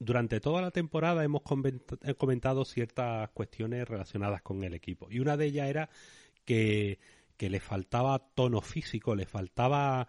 durante 0.00 0.40
toda 0.40 0.60
la 0.60 0.70
temporada 0.70 1.24
hemos 1.24 1.42
comentado 2.18 2.64
ciertas 2.64 3.30
cuestiones 3.30 3.88
relacionadas 3.88 4.42
con 4.42 4.62
el 4.64 4.74
equipo 4.74 5.06
y 5.10 5.20
una 5.20 5.36
de 5.36 5.46
ellas 5.46 5.68
era 5.68 5.88
que, 6.44 6.98
que 7.38 7.48
le 7.48 7.60
faltaba 7.60 8.18
tono 8.34 8.60
físico, 8.60 9.14
le 9.14 9.24
faltaba 9.24 10.08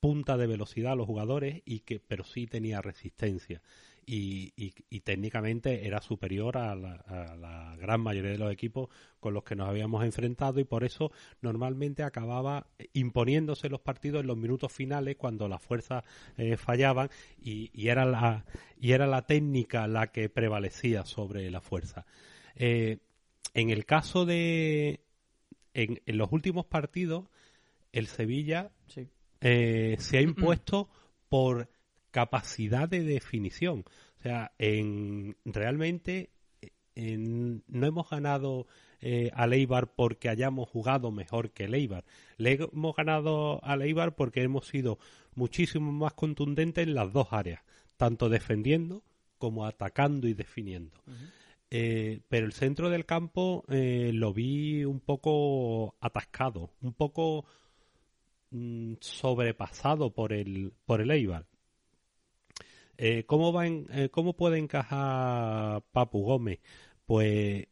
punta 0.00 0.36
de 0.36 0.48
velocidad 0.48 0.92
a 0.92 0.96
los 0.96 1.06
jugadores 1.06 1.62
y 1.64 1.80
que 1.80 2.00
pero 2.00 2.24
sí 2.24 2.46
tenía 2.46 2.82
resistencia 2.82 3.62
y, 4.08 4.52
y, 4.56 5.00
técnicamente 5.00 5.84
era 5.84 6.00
superior 6.00 6.56
a 6.56 6.76
la, 6.76 7.74
gran 7.76 8.00
mayoría 8.00 8.30
de 8.30 8.38
los 8.38 8.52
equipos 8.52 8.88
con 9.18 9.34
los 9.34 9.42
que 9.42 9.56
nos 9.56 9.68
habíamos 9.68 10.04
enfrentado 10.04 10.60
y 10.60 10.64
por 10.64 10.84
eso 10.84 11.10
normalmente 11.40 12.04
acababa 12.04 12.68
imponiéndose 12.92 13.68
los 13.68 13.80
partidos 13.80 14.20
en 14.20 14.28
los 14.28 14.36
minutos 14.36 14.72
finales 14.72 15.16
cuando 15.16 15.48
las 15.48 15.60
fuerzas 15.60 16.04
eh, 16.36 16.56
fallaban 16.56 17.10
y, 17.40 17.70
y, 17.74 17.88
era 17.88 18.04
la 18.04 18.44
y 18.80 18.92
era 18.92 19.08
la 19.08 19.26
técnica 19.26 19.88
la 19.88 20.12
que 20.12 20.28
prevalecía 20.28 21.04
sobre 21.04 21.50
la 21.50 21.60
fuerza. 21.60 22.06
Eh, 22.54 22.98
en 23.54 23.70
el 23.70 23.84
caso 23.86 24.24
de 24.24 25.00
en, 25.74 26.00
en, 26.06 26.16
los 26.16 26.30
últimos 26.30 26.64
partidos 26.64 27.26
el 27.90 28.06
Sevilla 28.06 28.70
eh, 29.40 29.96
se 29.98 30.18
ha 30.18 30.20
impuesto 30.20 30.88
por 31.28 31.68
capacidad 32.16 32.88
de 32.88 33.02
definición. 33.02 33.84
O 34.18 34.22
sea, 34.22 34.52
en, 34.56 35.36
realmente 35.44 36.30
no 36.94 37.86
hemos 37.86 38.08
ganado 38.08 38.66
eh, 39.02 39.30
a 39.34 39.46
Leibar 39.46 39.92
porque 39.94 40.30
hayamos 40.30 40.66
jugado 40.66 41.10
mejor 41.10 41.50
que 41.50 41.68
Leibar. 41.68 42.06
Le 42.38 42.54
hemos 42.72 42.96
ganado 42.96 43.62
a 43.62 43.76
Leibar 43.76 44.16
porque 44.16 44.42
hemos 44.42 44.66
sido 44.66 44.98
muchísimo 45.34 45.92
más 45.92 46.14
contundentes 46.14 46.86
en 46.86 46.94
las 46.94 47.12
dos 47.12 47.28
áreas, 47.32 47.60
tanto 47.98 48.30
defendiendo 48.30 49.02
como 49.36 49.66
atacando 49.66 50.26
y 50.26 50.32
definiendo. 50.32 50.96
Eh, 51.70 52.22
pero 52.30 52.46
el 52.46 52.54
centro 52.54 52.88
del 52.88 53.04
campo 53.04 53.62
eh, 53.68 54.10
lo 54.14 54.32
vi 54.32 54.86
un 54.86 55.00
poco 55.00 55.96
atascado, 56.00 56.70
un 56.80 56.94
poco 56.94 57.44
mm, 58.52 58.94
sobrepasado 59.00 60.14
por 60.14 60.32
el, 60.32 60.72
por 60.86 61.02
el 61.02 61.10
Eibar. 61.10 61.44
Eh, 62.98 63.24
¿cómo, 63.26 63.52
va 63.52 63.66
eh, 63.66 64.08
¿Cómo 64.10 64.36
puede 64.36 64.58
encajar 64.58 65.82
Papu 65.92 66.22
Gómez? 66.22 66.60
Pues 67.06 67.66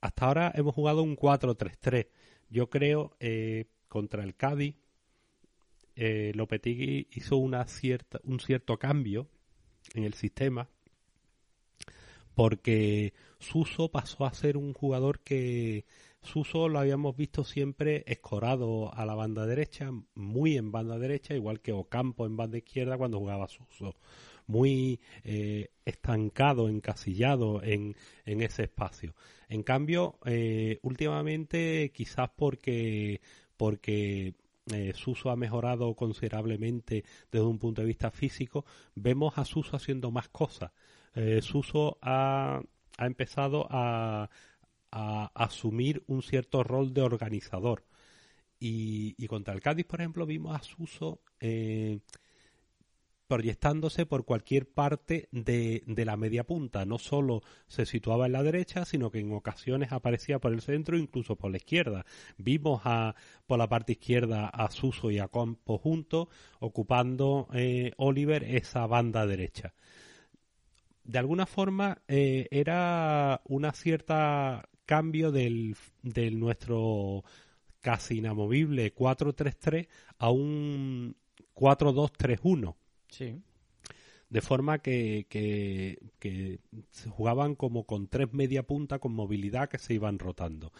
hasta 0.00 0.26
ahora 0.26 0.52
hemos 0.54 0.74
jugado 0.74 1.02
un 1.02 1.16
4-3-3. 1.16 2.08
Yo 2.48 2.70
creo 2.70 3.16
eh, 3.20 3.66
contra 3.88 4.24
el 4.24 4.34
Cádiz, 4.34 4.76
eh, 5.96 6.32
hizo 7.10 7.36
una 7.36 7.64
cierta, 7.66 8.20
un 8.24 8.40
cierto 8.40 8.78
cambio 8.78 9.28
en 9.94 10.04
el 10.04 10.14
sistema 10.14 10.68
porque 12.34 13.12
Suso 13.38 13.90
pasó 13.90 14.24
a 14.24 14.32
ser 14.32 14.56
un 14.56 14.72
jugador 14.72 15.20
que 15.20 15.84
Suso 16.22 16.68
lo 16.68 16.78
habíamos 16.78 17.16
visto 17.16 17.44
siempre 17.44 18.04
escorado 18.06 18.92
a 18.94 19.06
la 19.06 19.14
banda 19.14 19.46
derecha, 19.46 19.90
muy 20.14 20.56
en 20.56 20.70
banda 20.70 20.98
derecha, 20.98 21.34
igual 21.34 21.60
que 21.60 21.72
Ocampo 21.72 22.26
en 22.26 22.36
banda 22.36 22.58
izquierda 22.58 22.98
cuando 22.98 23.18
jugaba 23.18 23.48
Suso 23.48 23.96
muy 24.50 25.00
eh, 25.22 25.68
estancado, 25.84 26.68
encasillado 26.68 27.62
en, 27.62 27.94
en, 28.24 28.42
ese 28.42 28.64
espacio. 28.64 29.14
En 29.48 29.62
cambio, 29.62 30.18
eh, 30.26 30.80
últimamente, 30.82 31.92
quizás 31.94 32.30
porque, 32.36 33.20
porque 33.56 34.34
eh, 34.72 34.92
Suso 34.94 35.30
ha 35.30 35.36
mejorado 35.36 35.94
considerablemente 35.94 37.04
desde 37.30 37.46
un 37.46 37.58
punto 37.58 37.80
de 37.80 37.86
vista 37.86 38.10
físico, 38.10 38.66
vemos 38.94 39.38
a 39.38 39.44
Suso 39.44 39.76
haciendo 39.76 40.10
más 40.10 40.28
cosas. 40.28 40.72
Suso 41.40 41.98
ha, 42.02 42.62
ha 42.98 43.06
empezado 43.06 43.66
a, 43.68 44.30
a, 44.90 45.30
asumir 45.34 46.04
un 46.06 46.22
cierto 46.22 46.62
rol 46.62 46.92
de 46.94 47.02
organizador. 47.02 47.84
Y, 48.58 49.14
y, 49.18 49.26
contra 49.26 49.54
el 49.54 49.60
Cádiz, 49.60 49.86
por 49.86 50.00
ejemplo, 50.00 50.26
vimos 50.26 50.54
a 50.54 50.62
Suso 50.62 51.22
eh, 51.40 52.00
proyectándose 53.30 54.06
por 54.06 54.24
cualquier 54.24 54.68
parte 54.68 55.28
de, 55.30 55.84
la 55.86 56.16
media 56.16 56.42
punta. 56.42 56.84
No 56.84 56.98
solo 56.98 57.42
se 57.68 57.86
situaba 57.86 58.26
en 58.26 58.32
la 58.32 58.42
derecha, 58.42 58.84
sino 58.84 59.12
que 59.12 59.20
en 59.20 59.32
ocasiones 59.32 59.92
aparecía 59.92 60.40
por 60.40 60.52
el 60.52 60.62
centro, 60.62 60.98
incluso 60.98 61.36
por 61.36 61.52
la 61.52 61.58
izquierda. 61.58 62.04
Vimos 62.38 62.82
a, 62.84 63.14
por 63.46 63.60
la 63.60 63.68
parte 63.68 63.92
izquierda 63.92 64.48
a 64.48 64.68
Suso 64.72 65.12
y 65.12 65.20
a 65.20 65.28
Campo 65.28 65.78
juntos, 65.78 66.26
ocupando 66.58 67.46
eh, 67.54 67.92
Oliver 67.98 68.42
esa 68.42 68.88
banda 68.88 69.24
derecha. 69.28 69.74
De 71.04 71.20
alguna 71.20 71.46
forma 71.46 72.02
eh, 72.08 72.48
era 72.50 73.42
una 73.44 73.70
cierta 73.74 74.68
cambio 74.90 75.30
del, 75.30 75.76
del 76.02 76.40
nuestro 76.40 77.22
casi 77.80 78.18
inamovible 78.18 78.92
4-3-3 78.92 79.86
a 80.18 80.30
un 80.30 81.14
4-2-3-1 81.54 82.74
Sí. 83.08 83.36
De 84.28 84.40
forma 84.40 84.78
que, 84.78 85.26
que, 85.28 86.60
se 86.90 87.10
jugaban 87.10 87.54
como 87.56 87.84
con 87.84 88.06
tres 88.08 88.32
media 88.32 88.62
punta 88.64 88.98
con 89.00 89.12
movilidad 89.12 89.68
que 89.68 89.78
se 89.78 89.94
iban 89.94 90.18
rotando. 90.18 90.72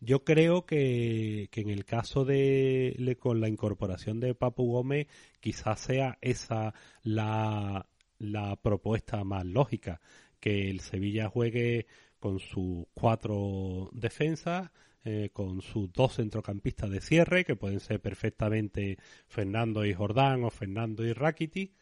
Yo 0.00 0.24
creo 0.24 0.66
que, 0.66 1.48
que, 1.50 1.62
en 1.62 1.70
el 1.70 1.84
caso 1.84 2.24
de 2.24 3.16
con 3.18 3.40
la 3.40 3.48
incorporación 3.48 4.20
de 4.20 4.34
Papu 4.34 4.70
Gómez 4.70 5.06
quizás 5.40 5.80
sea 5.80 6.18
esa 6.20 6.74
la, 7.02 7.86
la 8.18 8.56
propuesta 8.56 9.24
más 9.24 9.46
lógica, 9.46 10.00
que 10.38 10.70
el 10.70 10.80
Sevilla 10.80 11.28
juegue 11.28 11.86
con 12.20 12.38
sus 12.38 12.86
cuatro 12.94 13.90
defensas, 13.92 14.70
eh, 15.02 15.30
con 15.32 15.62
sus 15.62 15.90
dos 15.92 16.16
centrocampistas 16.16 16.90
de 16.90 17.00
cierre, 17.00 17.44
que 17.44 17.56
pueden 17.56 17.80
ser 17.80 18.00
perfectamente 18.00 18.98
Fernando 19.26 19.84
y 19.84 19.94
Jordán 19.94 20.44
o 20.44 20.50
Fernando 20.50 21.04
y 21.04 21.14
Rakiti, 21.14 21.72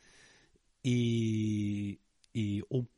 y, 0.82 1.98
un, 2.68 2.88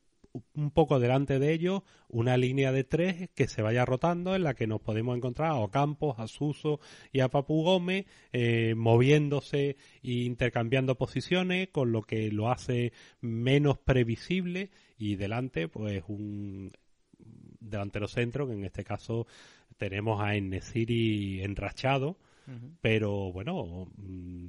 poco 0.72 1.00
delante 1.00 1.38
de 1.38 1.52
ellos 1.52 1.82
una 2.08 2.36
línea 2.36 2.70
de 2.70 2.84
tres 2.84 3.30
que 3.34 3.48
se 3.48 3.62
vaya 3.62 3.84
rotando 3.84 4.36
en 4.36 4.44
la 4.44 4.54
que 4.54 4.66
nos 4.66 4.80
podemos 4.80 5.16
encontrar 5.16 5.50
a 5.50 5.56
Ocampos, 5.56 6.18
a 6.18 6.28
Suso 6.28 6.78
y 7.12 7.20
a 7.20 7.28
Papu 7.30 7.64
Gómez 7.64 8.06
eh, 8.32 8.74
moviéndose 8.76 9.76
e 10.02 10.12
intercambiando 10.12 10.96
posiciones, 10.96 11.68
con 11.70 11.92
lo 11.92 12.02
que 12.02 12.30
lo 12.30 12.50
hace 12.50 12.92
menos 13.20 13.78
previsible 13.78 14.70
y 14.98 15.16
delante 15.16 15.66
pues 15.66 16.04
un 16.06 16.72
delantero 17.60 18.08
centro 18.08 18.46
que 18.46 18.54
en 18.54 18.64
este 18.64 18.84
caso 18.84 19.26
tenemos 19.76 20.20
a 20.20 20.34
Enesiri 20.34 21.42
enrachado, 21.42 22.16
pero 22.80 23.32
bueno, 23.32 23.86
mm, 23.96 24.48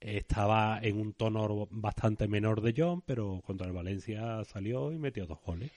estaba 0.00 0.80
en 0.82 0.98
un 0.98 1.12
tono 1.12 1.68
bastante 1.70 2.26
menor 2.26 2.62
de 2.62 2.74
John, 2.76 3.02
pero 3.02 3.42
contra 3.44 3.66
el 3.66 3.72
Valencia 3.72 4.42
salió 4.44 4.92
y 4.92 4.98
metió 4.98 5.26
dos 5.26 5.40
goles. 5.44 5.70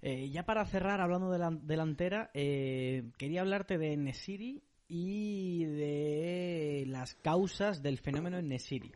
Eh, 0.00 0.28
ya 0.30 0.44
para 0.44 0.64
cerrar, 0.64 1.00
hablando 1.00 1.30
de 1.30 1.38
la 1.38 1.50
delantera, 1.50 2.30
eh, 2.34 3.10
quería 3.16 3.40
hablarte 3.40 3.78
de 3.78 3.96
Nesiri 3.96 4.62
y 4.86 5.64
de 5.64 6.84
las 6.86 7.14
causas 7.16 7.82
del 7.82 7.98
fenómeno 7.98 8.38
en 8.38 8.48
Nesiri. 8.48 8.92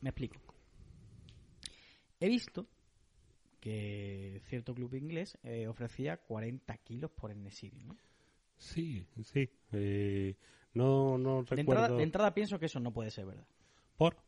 Me 0.00 0.10
explico. 0.10 0.38
He 2.20 2.28
visto 2.28 2.66
que 3.66 4.40
cierto 4.44 4.76
club 4.76 4.94
inglés 4.94 5.36
eh, 5.42 5.66
ofrecía 5.66 6.18
40 6.18 6.76
kilos 6.84 7.10
por 7.10 7.34
Nesiri, 7.34 7.82
¿no? 7.82 7.96
Sí, 8.56 9.04
sí. 9.24 9.50
Eh, 9.72 10.36
no, 10.74 11.18
no 11.18 11.42
recuerdo. 11.42 11.96
De 11.96 12.04
entrada, 12.04 12.32
pienso 12.32 12.60
que 12.60 12.66
eso 12.66 12.78
no 12.78 12.92
puede 12.92 13.10
ser 13.10 13.26
verdad. 13.26 13.44
¿Por? 13.96 14.18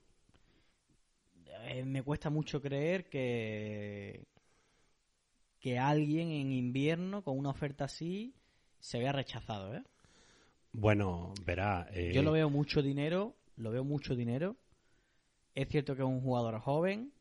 Eh, 1.68 1.84
me 1.84 2.02
cuesta 2.02 2.30
mucho 2.30 2.60
creer 2.60 3.08
que 3.08 4.26
que 5.60 5.78
alguien 5.78 6.32
en 6.32 6.50
invierno 6.50 7.22
con 7.22 7.38
una 7.38 7.50
oferta 7.50 7.84
así 7.84 8.34
se 8.80 8.98
vea 8.98 9.12
rechazado, 9.12 9.72
¿eh? 9.72 9.84
Bueno, 10.72 11.32
verá. 11.44 11.88
Yo 11.92 12.22
lo 12.24 12.32
veo 12.32 12.50
mucho 12.50 12.82
dinero, 12.82 13.36
lo 13.56 13.70
veo 13.70 13.84
mucho 13.84 14.16
dinero. 14.16 14.56
Es 15.54 15.68
cierto 15.68 15.94
que 15.94 16.02
es 16.02 16.08
un 16.08 16.22
jugador 16.22 16.58
joven, 16.58 17.12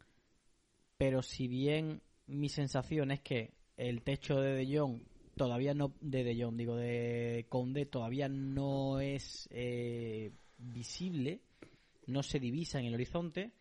pero 0.98 1.22
si 1.22 1.48
bien 1.48 2.02
mi 2.28 2.50
sensación 2.50 3.12
es 3.12 3.22
que 3.22 3.54
el 3.76 4.04
techo 4.04 4.40
de 4.40 4.54
De 4.54 4.78
Jong 4.78 5.02
todavía 5.36 5.74
no 5.74 5.94
de 6.02 6.24
De 6.24 6.42
Jong, 6.42 6.58
digo 6.58 6.76
de 6.76 7.46
Conde 7.50 7.86
todavía 7.86 8.28
no 8.28 9.00
es 9.00 9.48
eh, 9.52 10.32
visible, 10.58 11.42
no 12.08 12.24
se 12.24 12.40
divisa 12.40 12.80
en 12.80 12.86
el 12.86 12.96
horizonte. 12.96 13.52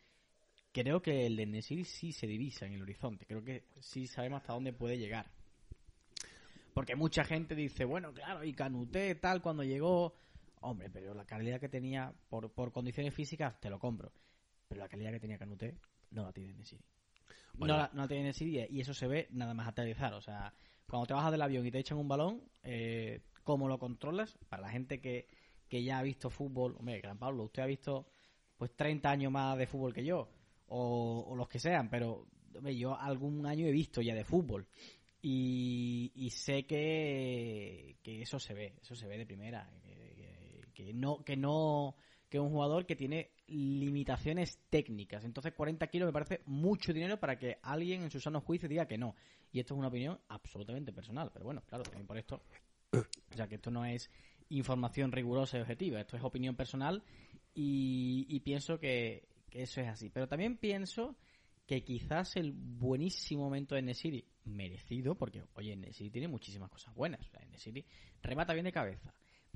Creo 0.73 1.01
que 1.01 1.27
el 1.27 1.37
de 1.37 1.47
Nesiri 1.47 1.85
sí 1.85 2.13
se 2.13 2.27
divisa 2.27 2.67
en 2.67 2.75
el 2.75 2.83
horizonte. 2.83 3.25
Creo 3.25 3.43
que 3.43 3.65
sí 3.81 4.07
sabemos 4.07 4.43
hasta 4.43 4.53
dónde 4.53 4.73
puede 4.73 4.99
llegar. 4.99 5.31
Porque 6.75 6.95
mucha 6.95 7.25
gente 7.25 7.55
dice, 7.55 7.87
bueno, 7.87 8.13
claro, 8.13 8.45
y 8.45 8.53
Canuté 8.53 9.15
tal 9.15 9.41
cuando 9.41 9.63
llegó. 9.63 10.15
Hombre, 10.61 10.91
pero 10.91 11.15
la 11.15 11.25
calidad 11.25 11.61
que 11.61 11.71
tenía 11.71 12.13
por, 12.29 12.53
por 12.53 12.73
condiciones 12.73 13.15
físicas 13.15 13.59
te 13.59 13.71
lo 13.71 13.79
compro. 13.79 14.13
Pero 14.69 14.81
la 14.81 14.89
calidad 14.89 15.13
que 15.13 15.21
tenía 15.21 15.39
Canuté 15.39 15.79
no 16.11 16.25
la 16.25 16.33
tiene 16.33 16.53
Nesiri. 16.53 16.85
No, 17.59 17.67
la, 17.67 17.91
no 17.93 18.03
la 18.03 18.09
tiene 18.09 18.25
Nesiri 18.25 18.67
y 18.71 18.81
eso 18.81 18.95
se 18.95 19.07
ve 19.07 19.29
nada 19.31 19.55
más 19.55 19.69
aterrizar. 19.69 20.15
O 20.15 20.21
sea, 20.21 20.53
cuando 20.87 21.07
te 21.07 21.15
bajas 21.15 21.33
del 21.33 21.43
avión 21.43 21.67
y 21.67 21.71
te 21.71 21.79
echan 21.79 21.99
un 21.99 22.09
balón, 22.09 22.43
eh, 22.63 23.21
¿cómo 23.43 23.69
lo 23.69 23.79
controlas? 23.79 24.37
Para 24.49 24.63
la 24.63 24.71
gente 24.71 25.01
que, 25.01 25.27
que 25.69 25.83
ya 25.83 25.99
ha 25.99 26.03
visto 26.03 26.31
fútbol, 26.31 26.77
hombre, 26.79 27.01
Gran 27.01 27.19
Pablo, 27.19 27.45
usted 27.45 27.63
ha 27.63 27.67
visto 27.67 28.07
pues 28.57 28.75
30 28.75 29.11
años 29.11 29.33
más 29.33 29.59
de 29.59 29.67
fútbol 29.67 29.93
que 29.93 30.05
yo, 30.05 30.29
o, 30.69 31.35
los 31.37 31.49
que 31.49 31.59
sean, 31.59 31.91
pero 31.91 32.27
yo 32.75 32.99
algún 32.99 33.45
año 33.47 33.67
he 33.67 33.73
visto 33.73 34.01
ya 34.01 34.15
de 34.15 34.25
fútbol. 34.25 34.67
Y, 35.23 36.31
sé 36.31 36.67
que, 36.67 37.97
que, 38.01 38.23
eso 38.23 38.39
se 38.39 38.55
ve, 38.55 38.75
eso 38.81 38.95
se 38.95 39.09
ve 39.09 39.19
de 39.19 39.27
primera. 39.27 39.69
Que, 40.73 40.93
no, 40.95 41.25
que 41.25 41.37
no, 41.37 41.97
que 42.29 42.41
un 42.41 42.51
jugador 42.51 42.87
que 42.87 42.97
tiene 42.97 43.31
limitaciones 43.47 44.61
técnicas. 44.69 45.25
Entonces 45.25 45.53
40 45.53 45.87
kilos 45.89 46.07
me 46.07 46.13
parece 46.13 46.43
mucho 46.47 46.93
dinero 46.93 47.21
para 47.21 47.39
que 47.39 47.59
alguien 47.63 48.03
en 48.03 48.11
su 48.11 48.21
sano 48.21 48.41
juicio 48.41 48.69
diga 48.69 48.87
que 48.87 48.99
no. 48.99 49.15
Y 49.53 49.61
esto 49.61 49.75
es 49.75 49.79
una 49.79 49.89
opinión 49.89 50.19
absolutamente 50.29 50.93
personal. 50.93 51.31
Pero 51.33 51.45
bueno, 51.45 51.63
claro, 51.67 51.85
también 51.85 52.07
por 52.07 52.19
esto, 52.19 52.43
o 52.93 53.37
sea 53.37 53.47
que 53.47 53.57
esto 53.57 53.71
no 53.71 53.85
es 53.85 54.11
información 54.49 55.13
rigurosa 55.13 55.59
y 55.59 55.61
objetiva, 55.61 56.01
esto 56.01 56.17
es 56.17 56.23
opinión 56.23 56.55
personal 56.57 57.03
y, 57.55 58.41
pienso 58.41 58.79
que, 58.79 59.29
eso 59.51 59.81
es 59.81 59.89
así. 59.89 60.11
Pero 60.11 60.29
también 60.29 60.59
pienso 60.59 61.17
que 61.65 61.83
quizás 61.83 62.37
el 62.37 62.53
buenísimo 62.53 63.45
momento 63.45 63.75
de 63.75 63.83
Nesiri, 63.83 64.25
merecido, 64.45 65.17
porque, 65.17 65.43
oye, 65.55 65.75
Nesiri 65.75 66.11
tiene 66.11 66.29
muchísimas 66.29 66.71
cosas 66.71 66.95
buenas. 66.95 67.29
O 67.35 67.47
Nesiri 67.51 67.85
remata 68.23 68.53
bien 68.53 68.67
de 68.67 68.73
cabeza, 68.73 69.13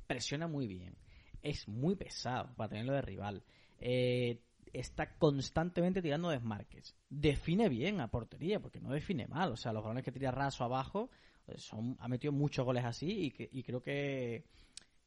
presiona 0.07 0.49
muy 0.49 0.67
bien, 0.67 0.97
es 1.43 1.69
muy 1.69 1.97
pesado 1.97 2.55
para 2.57 2.71
tenerlo 2.71 2.93
de 2.93 3.03
rival, 3.03 3.43
eh, 3.79 4.41
está 4.73 5.17
constantemente 5.17 6.03
tirando 6.03 6.31
desmarques, 6.31 6.95
define 7.09 7.69
bien 7.69 8.01
a 8.01 8.09
portería, 8.09 8.61
porque 8.61 8.81
no 8.81 8.91
define 8.91 9.27
mal, 9.27 9.53
o 9.53 9.57
sea, 9.57 9.73
los 9.73 9.83
balones 9.83 10.05
que 10.05 10.13
tira 10.13 10.31
raso 10.31 10.65
abajo, 10.65 11.11
eh, 11.47 11.55
son, 11.57 11.97
ha 11.99 12.09
metido 12.09 12.33
muchos 12.33 12.65
goles 12.65 12.85
así 12.85 13.33
y, 13.53 13.63
creo 13.63 13.83
que, 13.83 14.45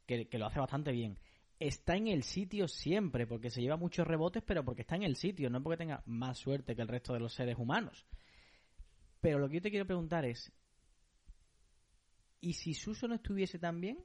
que 0.05 0.37
lo 0.37 0.47
hace 0.47 0.59
bastante 0.59 0.91
bien 0.91 1.17
está 1.67 1.95
en 1.95 2.07
el 2.07 2.23
sitio 2.23 2.67
siempre, 2.67 3.25
porque 3.25 3.49
se 3.49 3.61
lleva 3.61 3.77
muchos 3.77 4.05
rebotes, 4.05 4.43
pero 4.45 4.65
porque 4.65 4.81
está 4.81 4.95
en 4.95 5.03
el 5.03 5.15
sitio, 5.15 5.49
no 5.49 5.63
porque 5.63 5.77
tenga 5.77 6.03
más 6.05 6.37
suerte 6.37 6.75
que 6.75 6.81
el 6.81 6.87
resto 6.87 7.13
de 7.13 7.21
los 7.21 7.33
seres 7.33 7.57
humanos. 7.57 8.05
Pero 9.21 9.39
lo 9.39 9.47
que 9.47 9.55
yo 9.55 9.61
te 9.61 9.69
quiero 9.69 9.85
preguntar 9.85 10.25
es, 10.25 10.51
¿y 12.41 12.53
si 12.53 12.73
Suso 12.73 13.07
no 13.07 13.15
estuviese 13.15 13.59
tan 13.59 13.79
bien? 13.79 14.03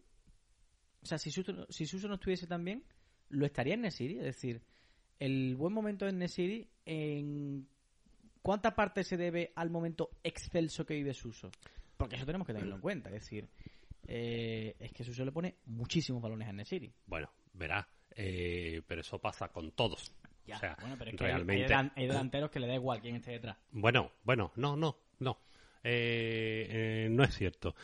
O 1.03 1.07
sea, 1.07 1.19
si 1.19 1.31
Suso, 1.31 1.67
si 1.71 1.87
Suso 1.87 2.09
no 2.09 2.15
estuviese 2.15 2.47
tan 2.47 2.65
bien, 2.65 2.85
¿lo 3.29 3.47
estaría 3.47 3.75
en 3.75 3.83
Nesiri? 3.83 4.19
Es 4.19 4.25
decir, 4.25 4.63
el 5.19 5.57
buen 5.57 5.73
momento 5.73 6.07
en 6.07 6.19
Nesiri, 6.19 6.69
¿en 6.85 7.67
cuánta 8.43 8.75
parte 8.75 9.05
se 9.05 9.17
debe 9.17 9.53
al 9.57 9.71
momento 9.71 10.11
excelso 10.23 10.85
que 10.87 10.95
vive 10.95 11.15
Suso? 11.15 11.51
Porque 11.97 12.17
eso 12.17 12.27
tenemos 12.27 12.47
que 12.47 12.55
tenerlo 12.55 12.77
en 12.77 12.81
cuenta. 12.81 13.09
Es 13.09 13.23
decir, 13.23 13.49
eh, 14.07 14.77
es 14.79 14.93
que 14.93 15.05
Suso 15.05 15.25
le 15.25 15.33
pone 15.33 15.57
muchísimos 15.67 16.23
balones 16.23 16.49
a 16.49 16.53
Nesiri. 16.53 16.93
Bueno, 17.07 17.31
verá, 17.53 17.87
eh, 18.15 18.81
pero 18.87 19.01
eso 19.01 19.19
pasa 19.19 19.49
con 19.49 19.73
todos. 19.73 20.15
o 20.51 20.59
sea, 20.59 20.77
bueno, 20.81 20.97
pero 20.99 21.11
es 21.11 21.17
que 21.17 21.25
realmente... 21.25 21.75
hay, 21.75 22.07
delanteros 22.07 22.51
que 22.51 22.61
le 22.61 22.69
da 22.69 22.75
igual 22.75 23.01
quién 23.01 23.17
esté 23.17 23.33
detrás. 23.33 23.57
Bueno, 23.73 24.13
bueno, 24.25 24.53
no, 24.57 24.77
no, 24.77 24.97
no. 25.19 25.39
Eh, 25.85 27.09
no 27.11 27.23
es 27.23 27.35
cierto. 27.35 27.75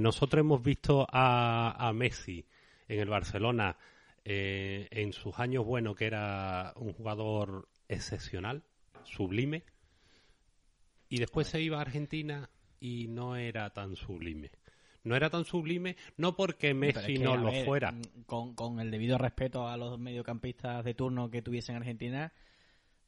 nosotros 0.00 0.40
hemos 0.40 0.62
visto 0.62 1.06
a, 1.10 1.88
a, 1.88 1.92
Messi 1.92 2.44
en 2.90 3.00
el 3.00 3.08
Barcelona 3.08 3.76
en 4.24 5.12
sus 5.12 5.38
años 5.38 5.64
buenos, 5.64 5.96
que 5.96 6.06
era 6.06 6.74
un 6.76 6.92
jugador 6.92 7.68
excepcional, 7.88 8.62
sublime, 9.02 9.64
y 11.08 11.18
después 11.18 11.48
se 11.48 11.60
iba 11.60 11.78
a 11.78 11.80
Argentina 11.80 12.50
y 12.78 13.08
no 13.08 13.36
era 13.36 13.70
tan 13.70 13.96
sublime 13.96 14.50
no 15.02 15.16
era 15.16 15.30
tan 15.30 15.44
sublime, 15.44 15.96
no 16.16 16.36
porque 16.36 16.74
Messi 16.74 17.18
no 17.18 17.36
lo 17.36 17.52
fuera. 17.64 17.92
Mm, 17.92 18.24
con, 18.26 18.54
con 18.54 18.80
el 18.80 18.90
debido 18.90 19.18
respeto 19.18 19.66
a 19.66 19.76
los 19.76 19.98
mediocampistas 19.98 20.84
de 20.84 20.94
turno 20.94 21.30
que 21.30 21.42
tuviesen 21.42 21.76
en 21.76 21.82
Argentina, 21.82 22.32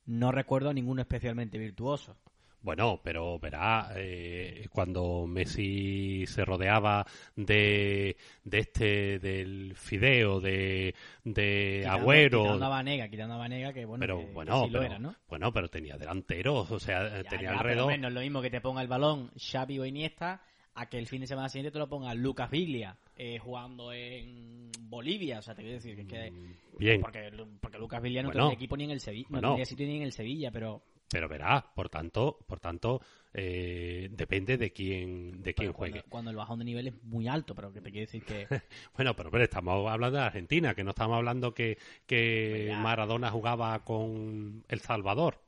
no 0.06 0.32
recuerdo 0.32 0.72
ninguno 0.72 1.02
especialmente 1.02 1.58
virtuoso. 1.58 2.16
Bueno, 2.62 3.00
pero 3.02 3.38
verá, 3.38 3.92
eh, 3.96 4.66
cuando 4.70 5.26
Messi 5.26 6.24
se 6.26 6.44
rodeaba 6.44 7.04
de, 7.34 8.16
de 8.44 8.58
este, 8.58 9.18
del 9.18 9.74
Fideo, 9.76 10.40
de, 10.40 10.94
de 11.24 11.84
Agüero. 11.88 12.42
Quitando 12.42 12.66
a 12.66 12.68
Vanega, 12.68 13.08
quitando 13.08 13.34
a 13.34 13.38
Vanega, 13.38 13.72
que 13.72 13.84
bueno, 13.84 14.00
pero, 14.00 14.22
bueno, 14.32 14.68
lo 14.68 14.82
era, 14.82 14.98
¿no? 14.98 15.14
Bueno, 15.28 15.52
pero 15.52 15.68
tenía 15.68 15.96
delanteros, 15.96 16.70
o 16.70 16.78
sea, 16.78 17.22
tenía 17.24 17.52
alrededor. 17.52 17.88
Pero 17.88 18.08
es 18.08 18.14
lo 18.14 18.20
mismo 18.20 18.42
que 18.42 18.50
te 18.50 18.60
ponga 18.60 18.80
el 18.82 18.88
balón 18.88 19.30
Xavi 19.36 19.78
o 19.80 19.84
Iniesta 19.84 20.42
a 20.74 20.86
que 20.88 20.98
el 20.98 21.06
fin 21.06 21.20
de 21.20 21.26
semana 21.26 21.48
siguiente 21.48 21.70
te 21.70 21.78
lo 21.78 21.88
ponga 21.88 22.14
Lucas 22.14 22.50
Viglia 22.50 22.96
eh, 23.16 23.38
jugando 23.38 23.92
en 23.92 24.70
Bolivia. 24.80 25.40
O 25.40 25.42
sea, 25.42 25.54
te 25.54 25.62
quiero 25.62 25.76
decir 25.76 25.96
que, 25.96 26.06
que 26.06 26.30
mm, 26.30 26.78
Bien. 26.78 27.00
Porque, 27.00 27.30
porque 27.60 27.78
Lucas 27.78 28.02
Viglia 28.02 28.22
no 28.22 28.30
tiene 28.30 28.52
equipo 28.52 28.76
ni 28.76 28.84
en 28.84 28.90
el 28.90 29.00
Sevilla, 29.00 29.28
no 29.30 29.50
tenía 29.50 29.64
sitio 29.64 29.86
ni 29.86 29.96
en 29.96 30.02
el 30.02 30.12
Sevilla, 30.12 30.50
pero 30.50 30.82
pero 31.12 31.28
verá, 31.28 31.62
por 31.74 31.90
tanto, 31.90 32.38
por 32.46 32.58
tanto, 32.58 33.02
eh, 33.34 34.08
depende 34.10 34.56
de 34.56 34.72
quién, 34.72 35.42
de 35.42 35.52
quién 35.52 35.70
juegue. 35.74 36.04
Cuando, 36.08 36.30
el 36.30 36.36
bajón 36.38 36.60
de 36.60 36.64
nivel 36.64 36.88
es 36.88 37.04
muy 37.04 37.28
alto, 37.28 37.54
pero 37.54 37.70
que 37.70 37.82
te 37.82 37.90
quiere 37.90 38.06
decir 38.06 38.24
que. 38.24 38.46
bueno, 38.96 39.14
pero, 39.14 39.30
pero, 39.30 39.44
estamos 39.44 39.86
hablando 39.92 40.16
de 40.16 40.24
Argentina, 40.24 40.74
que 40.74 40.82
no 40.82 40.90
estamos 40.92 41.18
hablando 41.18 41.52
que, 41.52 41.76
que 42.06 42.74
Maradona 42.78 43.30
jugaba 43.30 43.84
con 43.84 44.64
El 44.68 44.80
Salvador. 44.80 45.38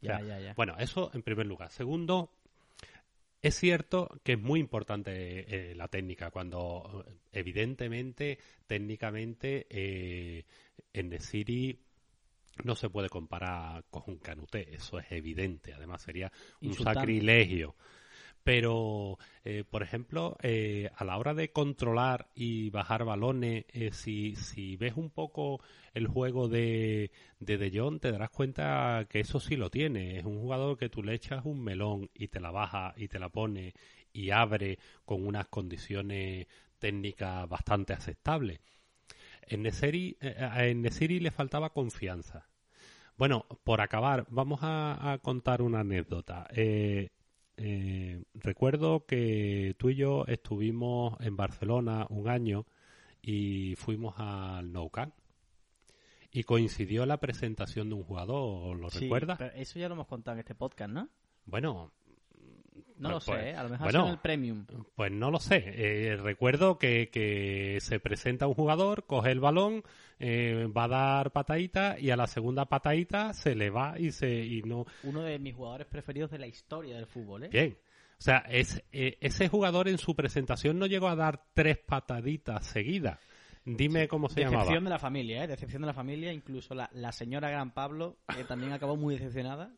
Ya, 0.00 0.22
ya, 0.22 0.40
ya. 0.40 0.54
Bueno, 0.54 0.76
eso 0.78 1.10
en 1.12 1.20
primer 1.20 1.46
lugar. 1.46 1.70
Segundo, 1.70 2.32
es 3.42 3.54
cierto 3.56 4.08
que 4.22 4.32
es 4.32 4.40
muy 4.40 4.58
importante 4.58 5.70
eh, 5.70 5.74
la 5.74 5.88
técnica, 5.88 6.30
cuando 6.30 7.04
evidentemente, 7.30 8.38
técnicamente, 8.66 9.66
eh, 9.68 10.46
en 10.94 11.10
The 11.10 11.20
City 11.20 11.78
no 12.64 12.74
se 12.74 12.90
puede 12.90 13.08
comparar 13.08 13.84
con 13.90 14.02
un 14.06 14.18
canuté, 14.18 14.74
eso 14.74 14.98
es 14.98 15.10
evidente, 15.10 15.72
además 15.72 16.02
sería 16.02 16.32
un 16.60 16.74
sacrilegio. 16.74 17.74
Pero, 18.42 19.18
eh, 19.44 19.64
por 19.68 19.82
ejemplo, 19.82 20.36
eh, 20.42 20.90
a 20.96 21.04
la 21.04 21.18
hora 21.18 21.34
de 21.34 21.52
controlar 21.52 22.30
y 22.34 22.70
bajar 22.70 23.04
balones, 23.04 23.66
eh, 23.68 23.90
si, 23.92 24.34
si 24.34 24.76
ves 24.76 24.94
un 24.96 25.10
poco 25.10 25.60
el 25.92 26.06
juego 26.06 26.48
de, 26.48 27.10
de 27.38 27.58
De 27.58 27.70
Jong, 27.78 28.00
te 28.00 28.10
darás 28.10 28.30
cuenta 28.30 29.06
que 29.10 29.20
eso 29.20 29.40
sí 29.40 29.56
lo 29.56 29.70
tiene. 29.70 30.18
Es 30.18 30.24
un 30.24 30.40
jugador 30.40 30.78
que 30.78 30.88
tú 30.88 31.02
le 31.02 31.14
echas 31.14 31.44
un 31.44 31.62
melón 31.62 32.10
y 32.14 32.28
te 32.28 32.40
la 32.40 32.50
baja 32.50 32.94
y 32.96 33.08
te 33.08 33.18
la 33.18 33.28
pone 33.28 33.74
y 34.12 34.30
abre 34.30 34.78
con 35.04 35.26
unas 35.26 35.48
condiciones 35.48 36.46
técnicas 36.78 37.46
bastante 37.48 37.92
aceptables. 37.92 38.60
En 39.42 39.62
Nesiri, 39.62 40.16
en 40.20 40.82
Nesiri 40.82 41.20
le 41.20 41.30
faltaba 41.30 41.70
confianza. 41.70 42.49
Bueno, 43.20 43.44
por 43.64 43.82
acabar, 43.82 44.24
vamos 44.30 44.60
a, 44.62 45.12
a 45.12 45.18
contar 45.18 45.60
una 45.60 45.80
anécdota. 45.80 46.46
Eh, 46.54 47.10
eh, 47.58 48.22
recuerdo 48.32 49.04
que 49.04 49.76
tú 49.78 49.90
y 49.90 49.96
yo 49.96 50.24
estuvimos 50.26 51.20
en 51.20 51.36
Barcelona 51.36 52.06
un 52.08 52.30
año 52.30 52.64
y 53.20 53.74
fuimos 53.76 54.14
al 54.16 54.72
Nou 54.72 54.88
Camp 54.88 55.12
y 56.32 56.44
coincidió 56.44 57.04
la 57.04 57.18
presentación 57.18 57.90
de 57.90 57.96
un 57.96 58.04
jugador, 58.04 58.78
¿lo 58.78 58.88
sí, 58.88 59.00
recuerdas? 59.00 59.36
Pero 59.36 59.54
eso 59.54 59.78
ya 59.78 59.88
lo 59.88 59.96
hemos 59.96 60.06
contado 60.06 60.36
en 60.36 60.38
este 60.38 60.54
podcast, 60.54 60.90
¿no? 60.90 61.10
Bueno, 61.44 61.92
no 63.00 63.10
lo 63.10 63.20
pues, 63.20 63.24
sé, 63.24 63.50
¿eh? 63.50 63.56
a 63.56 63.62
lo 63.62 63.70
mejor 63.70 63.94
en 63.94 64.06
el 64.06 64.18
premium. 64.18 64.66
Pues 64.94 65.10
no 65.10 65.30
lo 65.30 65.40
sé. 65.40 65.64
Eh, 65.66 66.16
recuerdo 66.16 66.78
que, 66.78 67.08
que, 67.10 67.78
se 67.80 67.98
presenta 67.98 68.46
un 68.46 68.54
jugador, 68.54 69.06
coge 69.06 69.30
el 69.30 69.40
balón, 69.40 69.82
eh, 70.18 70.68
va 70.76 70.84
a 70.84 70.88
dar 70.88 71.32
patadita 71.32 71.98
y 71.98 72.10
a 72.10 72.16
la 72.16 72.26
segunda 72.26 72.66
patadita 72.66 73.32
se 73.32 73.54
le 73.54 73.70
va 73.70 73.98
y 73.98 74.12
se 74.12 74.44
y 74.44 74.62
no. 74.62 74.84
Uno 75.02 75.22
de 75.22 75.38
mis 75.38 75.54
jugadores 75.54 75.86
preferidos 75.86 76.30
de 76.30 76.38
la 76.38 76.46
historia 76.46 76.96
del 76.96 77.06
fútbol, 77.06 77.44
¿eh? 77.44 77.48
Bien. 77.48 77.78
O 78.18 78.22
sea, 78.22 78.44
es, 78.50 78.82
ese 78.92 79.48
jugador 79.48 79.88
en 79.88 79.96
su 79.96 80.14
presentación 80.14 80.78
no 80.78 80.84
llegó 80.84 81.08
a 81.08 81.16
dar 81.16 81.42
tres 81.54 81.78
pataditas 81.78 82.66
seguidas. 82.66 83.18
Dime 83.64 84.08
cómo 84.08 84.28
se 84.28 84.40
llamaba. 84.40 84.62
Decepción 84.62 84.84
de 84.84 84.90
la 84.90 84.98
familia, 84.98 85.44
¿eh? 85.44 85.46
Decepción 85.46 85.82
de 85.82 85.86
la 85.86 85.94
familia. 85.94 86.32
Incluso 86.32 86.74
la, 86.74 86.88
la 86.92 87.12
señora 87.12 87.50
Gran 87.50 87.72
Pablo, 87.72 88.16
que 88.34 88.44
también 88.44 88.72
acabó 88.72 88.96
muy 88.96 89.14
decepcionada. 89.14 89.72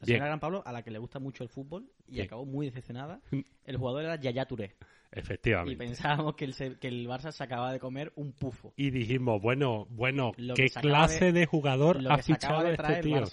La 0.00 0.06
señora 0.06 0.26
Gran 0.26 0.40
Pablo, 0.40 0.62
a 0.66 0.72
la 0.72 0.82
que 0.82 0.90
le 0.90 0.98
gusta 0.98 1.18
mucho 1.18 1.44
el 1.44 1.48
fútbol 1.48 1.90
y 2.06 2.20
acabó 2.20 2.44
muy 2.44 2.66
decepcionada. 2.66 3.20
El 3.64 3.76
jugador 3.76 4.04
era 4.04 4.16
Yaya 4.16 4.46
Touré. 4.46 4.76
Efectivamente. 5.10 5.72
Y 5.72 5.76
pensábamos 5.76 6.34
que 6.34 6.44
el, 6.44 6.78
que 6.78 6.88
el 6.88 7.06
Barça 7.08 7.32
se 7.32 7.42
acaba 7.42 7.72
de 7.72 7.78
comer 7.78 8.12
un 8.16 8.32
pufo. 8.32 8.72
Y 8.76 8.90
dijimos, 8.90 9.40
bueno, 9.40 9.86
bueno, 9.90 10.32
¿qué 10.54 10.68
clase 10.68 11.32
de, 11.32 11.46
jugador 11.46 12.00
ha 12.10 12.18
fichado 12.18 12.66
este 12.66 13.00
tío? 13.00 13.24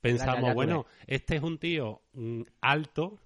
Pensamos, 0.00 0.54
bueno, 0.54 0.86
este 1.06 1.36
es 1.36 1.42
un 1.42 1.58
tío 1.58 2.02
mm, 2.12 2.42
alto, 2.60 3.20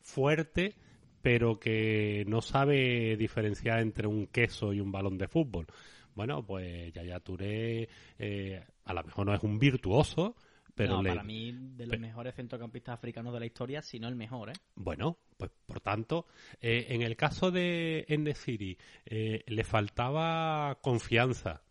fuerte, 0.00 0.76
pero 1.22 1.58
que 1.58 2.24
no 2.26 2.42
sabe 2.42 3.16
diferenciar 3.16 3.80
entre 3.80 4.06
un 4.06 4.26
queso 4.26 4.72
y 4.72 4.80
un 4.80 4.92
balón 4.92 5.16
de 5.16 5.28
fútbol. 5.28 5.66
Bueno, 6.14 6.44
pues 6.44 6.92
Yaya 6.92 7.20
Touré 7.20 7.88
eh, 8.18 8.62
a 8.84 8.92
lo 8.94 9.04
mejor 9.04 9.26
no 9.26 9.34
es 9.34 9.42
un 9.42 9.58
virtuoso, 9.58 10.36
pero 10.74 11.02
para 11.02 11.22
mí 11.22 11.52
de 11.52 11.86
los 11.86 11.98
mejores 11.98 12.34
centrocampistas 12.34 12.94
africanos 12.94 13.32
de 13.32 13.40
la 13.40 13.46
historia, 13.46 13.82
si 13.82 13.98
no 13.98 14.08
el 14.08 14.16
mejor, 14.16 14.50
¿eh? 14.50 14.54
Bueno, 14.74 15.18
pues 15.36 15.50
por 15.66 15.80
tanto, 15.80 16.26
eh, 16.60 16.86
en 16.90 17.02
el 17.02 17.16
caso 17.16 17.50
de 17.50 18.04
Endesiri 18.08 18.76
eh, 19.06 19.44
le 19.46 19.64
faltaba 19.64 20.78
confianza 20.82 21.62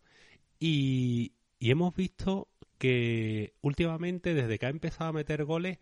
y, 0.58 1.34
y 1.58 1.70
hemos 1.70 1.94
visto 1.94 2.48
que 2.78 3.54
últimamente, 3.60 4.34
desde 4.34 4.58
que 4.58 4.66
ha 4.66 4.70
empezado 4.70 5.10
a 5.10 5.12
meter 5.12 5.44
goles, 5.44 5.78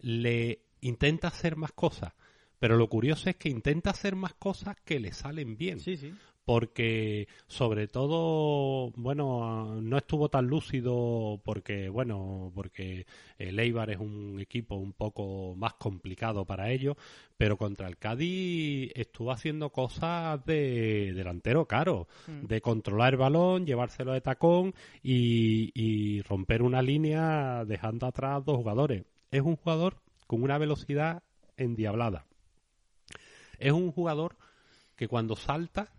le 0.00 0.60
intenta 0.80 1.28
hacer 1.28 1.56
más 1.56 1.72
cosas. 1.72 2.12
Pero 2.62 2.76
lo 2.76 2.86
curioso 2.88 3.28
es 3.28 3.34
que 3.34 3.48
intenta 3.48 3.90
hacer 3.90 4.14
más 4.14 4.34
cosas 4.34 4.76
que 4.84 5.00
le 5.00 5.12
salen 5.12 5.56
bien. 5.56 5.80
Sí, 5.80 5.96
sí 5.96 6.12
porque 6.44 7.28
sobre 7.46 7.86
todo, 7.86 8.90
bueno, 8.96 9.80
no 9.80 9.96
estuvo 9.98 10.28
tan 10.28 10.46
lúcido 10.46 11.40
porque, 11.44 11.88
bueno, 11.88 12.52
porque 12.54 13.06
el 13.38 13.58
Eibar 13.58 13.90
es 13.90 13.98
un 13.98 14.38
equipo 14.40 14.74
un 14.74 14.92
poco 14.92 15.54
más 15.56 15.74
complicado 15.74 16.44
para 16.44 16.70
ellos, 16.70 16.96
pero 17.36 17.56
contra 17.56 17.88
el 17.88 17.96
Cádiz 17.96 18.90
estuvo 18.94 19.30
haciendo 19.30 19.70
cosas 19.70 20.44
de 20.44 21.12
delantero 21.14 21.66
caro, 21.66 22.08
mm. 22.26 22.46
de 22.46 22.60
controlar 22.60 23.14
el 23.14 23.18
balón, 23.18 23.66
llevárselo 23.66 24.12
de 24.12 24.20
tacón 24.20 24.74
y, 25.02 25.70
y 25.74 26.22
romper 26.22 26.62
una 26.62 26.82
línea 26.82 27.64
dejando 27.64 28.06
atrás 28.06 28.44
dos 28.44 28.56
jugadores. 28.56 29.04
Es 29.30 29.42
un 29.42 29.56
jugador 29.56 29.96
con 30.26 30.42
una 30.42 30.58
velocidad 30.58 31.22
endiablada. 31.56 32.26
Es 33.62 33.70
un 33.70 33.92
jugador 33.92 34.36
que 34.96 35.06
cuando 35.06 35.36
salta 35.36 35.92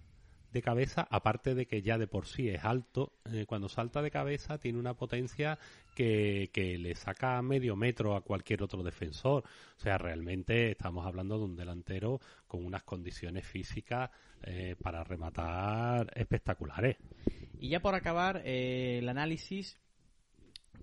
de 0.52 0.62
cabeza, 0.62 1.08
aparte 1.10 1.56
de 1.56 1.66
que 1.66 1.82
ya 1.82 1.98
de 1.98 2.08
por 2.08 2.28
sí 2.28 2.50
es 2.50 2.66
alto, 2.66 3.14
eh, 3.32 3.46
cuando 3.48 3.70
salta 3.70 4.02
de 4.02 4.12
cabeza 4.12 4.58
tiene 4.58 4.78
una 4.80 4.96
potencia 4.96 5.58
que, 5.96 6.50
que, 6.52 6.78
le 6.78 6.94
saca 6.94 7.42
medio 7.42 7.78
metro 7.78 8.18
a 8.18 8.22
cualquier 8.22 8.64
otro 8.64 8.84
defensor. 8.84 9.46
O 9.78 9.80
sea, 9.80 9.98
realmente 9.98 10.72
estamos 10.72 11.06
hablando 11.06 11.38
de 11.38 11.46
un 11.46 11.56
delantero 11.56 12.20
con 12.48 12.66
unas 12.66 12.84
condiciones 12.84 13.48
físicas 13.48 14.12
eh, 14.44 14.76
para 14.82 15.06
rematar 15.06 16.12
espectaculares. 16.16 16.98
Y 17.60 17.70
ya 17.70 17.80
por 17.80 17.96
acabar, 17.96 18.42
eh, 18.44 19.00
el 19.00 19.08
análisis, 19.08 19.80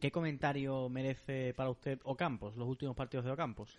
¿qué 0.00 0.10
comentario 0.10 0.88
merece 0.88 1.52
para 1.52 1.68
usted 1.68 2.00
Ocampos, 2.04 2.56
los 2.56 2.66
últimos 2.66 2.96
partidos 2.96 3.26
de 3.26 3.32
Ocampos? 3.32 3.78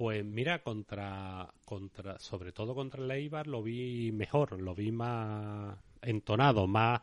Pues 0.00 0.24
mira, 0.24 0.62
contra, 0.62 1.52
contra, 1.66 2.18
sobre 2.18 2.52
todo 2.52 2.74
contra 2.74 3.04
el 3.04 3.10
Eibar 3.10 3.46
lo 3.46 3.62
vi 3.62 4.10
mejor, 4.12 4.58
lo 4.58 4.74
vi 4.74 4.90
más 4.92 5.76
entonado, 6.00 6.66
más... 6.66 7.02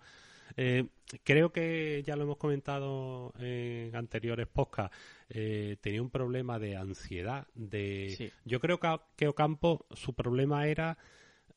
Eh, 0.56 0.88
creo 1.24 1.52
que 1.52 2.02
ya 2.04 2.16
lo 2.16 2.24
hemos 2.24 2.38
comentado 2.38 3.36
en 3.38 3.96
anteriores 3.96 4.48
podcasts. 4.48 4.98
Eh, 5.30 5.78
tenía 5.80 6.02
un 6.02 6.10
problema 6.10 6.58
de 6.58 6.76
ansiedad. 6.76 7.46
De, 7.54 8.34
Yo 8.46 8.60
creo 8.60 8.80
que, 8.80 9.00
que 9.16 9.28
Ocampo 9.28 9.86
su 9.92 10.16
problema 10.16 10.66
era 10.66 10.98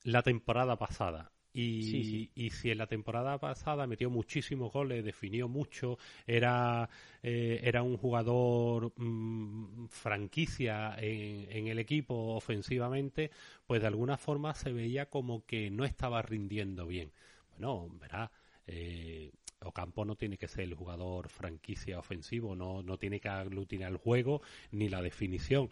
la 0.02 0.20
temporada 0.20 0.76
pasada. 0.76 1.32
Y, 1.52 2.30
y, 2.34 2.50
si 2.50 2.70
en 2.70 2.78
la 2.78 2.86
temporada 2.86 3.38
pasada 3.38 3.86
metió 3.88 4.08
muchísimos 4.08 4.72
goles, 4.72 5.04
definió 5.04 5.48
mucho, 5.48 5.98
era, 6.24 6.88
eh, 7.24 7.60
era 7.64 7.82
un 7.82 7.96
jugador 7.96 8.92
mm, 8.96 9.88
franquicia 9.88 10.94
en, 10.98 11.50
en, 11.50 11.66
el 11.66 11.80
equipo 11.80 12.36
ofensivamente, 12.36 13.32
pues 13.66 13.80
de 13.80 13.88
alguna 13.88 14.16
forma 14.16 14.54
se 14.54 14.72
veía 14.72 15.06
como 15.06 15.44
que 15.44 15.70
no 15.70 15.84
estaba 15.84 16.22
rindiendo 16.22 16.86
bien. 16.86 17.10
Bueno, 17.50 17.88
verá, 18.00 18.30
eh, 18.66 19.32
Ocampo 19.62 20.04
no 20.04 20.16
tiene 20.16 20.38
que 20.38 20.48
ser 20.48 20.64
el 20.64 20.74
jugador 20.74 21.28
franquicia 21.28 21.98
ofensivo, 21.98 22.54
no, 22.56 22.82
no 22.82 22.96
tiene 22.96 23.20
que 23.20 23.28
aglutinar 23.28 23.90
el 23.90 23.98
juego 23.98 24.40
ni 24.70 24.88
la 24.88 25.02
definición 25.02 25.68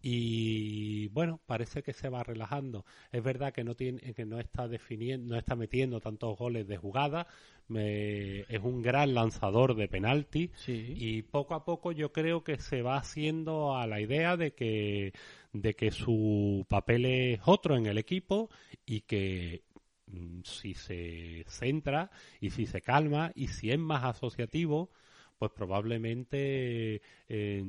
y 0.00 1.08
bueno 1.08 1.40
parece 1.46 1.82
que 1.82 1.92
se 1.92 2.08
va 2.08 2.22
relajando. 2.22 2.84
Es 3.10 3.22
verdad 3.22 3.52
que 3.52 3.64
no 3.64 3.74
tiene 3.74 4.14
que 4.14 4.24
no 4.24 4.38
está 4.38 4.68
definiendo 4.68 5.34
no 5.34 5.38
está 5.38 5.56
metiendo 5.56 6.00
tantos 6.00 6.38
goles 6.38 6.66
de 6.66 6.76
jugada. 6.76 7.26
Es 7.68 8.60
un 8.62 8.82
gran 8.82 9.14
lanzador 9.14 9.74
de 9.74 9.88
penalti. 9.88 10.50
Y 10.66 11.22
poco 11.22 11.54
a 11.54 11.64
poco 11.64 11.92
yo 11.92 12.12
creo 12.12 12.44
que 12.44 12.58
se 12.58 12.82
va 12.82 12.96
haciendo 12.96 13.76
a 13.76 13.86
la 13.86 14.00
idea 14.00 14.36
de 14.36 14.54
que 14.54 15.12
de 15.52 15.74
que 15.74 15.90
su 15.90 16.66
papel 16.68 17.04
es 17.04 17.40
otro 17.46 17.76
en 17.76 17.86
el 17.86 17.98
equipo 17.98 18.50
y 18.86 19.00
que 19.00 19.64
mm, 20.06 20.40
si 20.44 20.74
se 20.74 21.44
centra 21.48 22.10
y 22.40 22.50
si 22.50 22.66
se 22.66 22.82
calma 22.82 23.32
y 23.34 23.48
si 23.48 23.70
es 23.70 23.78
más 23.78 24.04
asociativo 24.04 24.90
pues 25.38 25.52
probablemente 25.52 27.00
eh, 27.28 27.64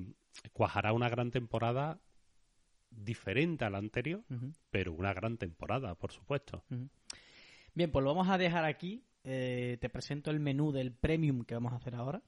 cuajará 0.54 0.94
una 0.94 1.10
gran 1.10 1.32
temporada 1.32 2.00
diferente 2.92 3.66
a 3.66 3.70
la 3.70 3.78
anterior, 3.78 4.24
pero 4.70 4.94
una 4.94 5.14
gran 5.14 5.38
temporada, 5.38 5.96
por 5.96 6.12
supuesto. 6.12 6.64
Bien, 7.74 7.92
pues 7.92 8.04
lo 8.04 8.14
vamos 8.14 8.30
a 8.30 8.38
dejar 8.38 8.66
aquí. 8.66 9.04
Eh, 9.24 9.78
te 9.80 9.90
presento 9.90 10.32
el 10.32 10.40
menú 10.40 10.72
del 10.72 10.92
premium 10.92 11.44
que 11.44 11.54
vamos 11.54 11.74
a 11.74 11.78
hacer 11.78 11.96
ahora. 11.96 12.22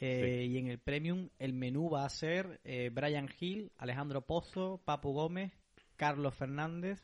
Eh, 0.00 0.48
y 0.50 0.58
en 0.58 0.66
el 0.66 0.78
premium 0.78 1.28
el 1.38 1.52
menú 1.52 1.88
va 1.88 2.04
a 2.04 2.08
ser 2.08 2.60
eh, 2.64 2.90
Brian 2.92 3.28
Hill, 3.38 3.70
Alejandro 3.76 4.26
Pozo, 4.26 4.80
Papu 4.84 5.12
Gómez, 5.12 5.52
Carlos 5.96 6.34
Fernández 6.34 7.00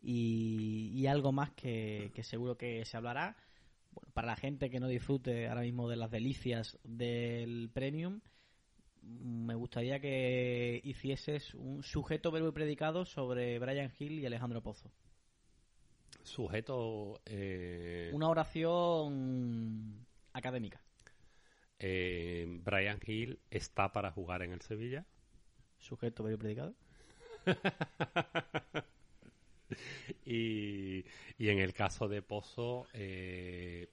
y, 0.00 1.04
algo 1.06 1.32
más 1.32 1.50
que, 1.50 2.12
que, 2.14 2.22
seguro 2.22 2.56
que 2.56 2.84
se 2.84 2.96
hablará. 2.96 3.36
Bueno, 3.90 4.10
para 4.12 4.28
la 4.28 4.36
gente 4.36 4.70
que 4.70 4.78
no 4.78 4.86
disfrute 4.86 5.48
ahora 5.48 5.62
mismo 5.62 5.88
de 5.88 5.96
las 5.96 6.10
delicias 6.10 6.78
del 6.84 7.70
premium, 7.72 8.20
me 9.02 9.54
gustaría 9.54 10.00
que 10.00 10.80
hicieses 10.84 11.54
un 11.54 11.82
sujeto, 11.82 12.30
verbo 12.30 12.48
y 12.48 12.52
predicado 12.52 13.04
sobre 13.04 13.58
Brian 13.58 13.92
Hill 13.98 14.18
y 14.18 14.26
Alejandro 14.26 14.62
Pozo. 14.62 14.90
Sujeto. 16.22 17.20
Eh, 17.24 18.10
Una 18.12 18.28
oración 18.28 20.06
académica. 20.32 20.80
Eh, 21.78 22.46
Brian 22.64 22.98
Hill 23.04 23.38
está 23.50 23.92
para 23.92 24.10
jugar 24.10 24.42
en 24.42 24.52
el 24.52 24.60
Sevilla. 24.60 25.06
Sujeto, 25.78 26.22
verbo 26.22 26.36
y 26.36 26.40
predicado. 26.40 26.74
y, 30.26 31.04
y, 31.38 31.48
en 31.48 31.58
el 31.60 31.72
caso 31.72 32.08
de 32.08 32.20
Pozo, 32.20 32.86
eh, 32.92 33.88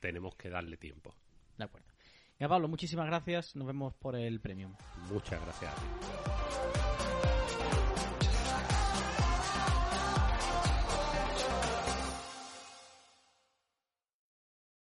tenemos 0.00 0.34
que 0.36 0.48
darle 0.48 0.76
tiempo. 0.76 1.14
De 1.56 1.64
acuerdo. 1.64 1.97
Ya 2.38 2.48
Pablo, 2.48 2.68
muchísimas 2.68 3.06
gracias. 3.06 3.56
Nos 3.56 3.66
vemos 3.66 3.94
por 3.94 4.14
el 4.14 4.40
premium. 4.40 4.74
Muchas 5.10 5.40
gracias. 5.40 5.72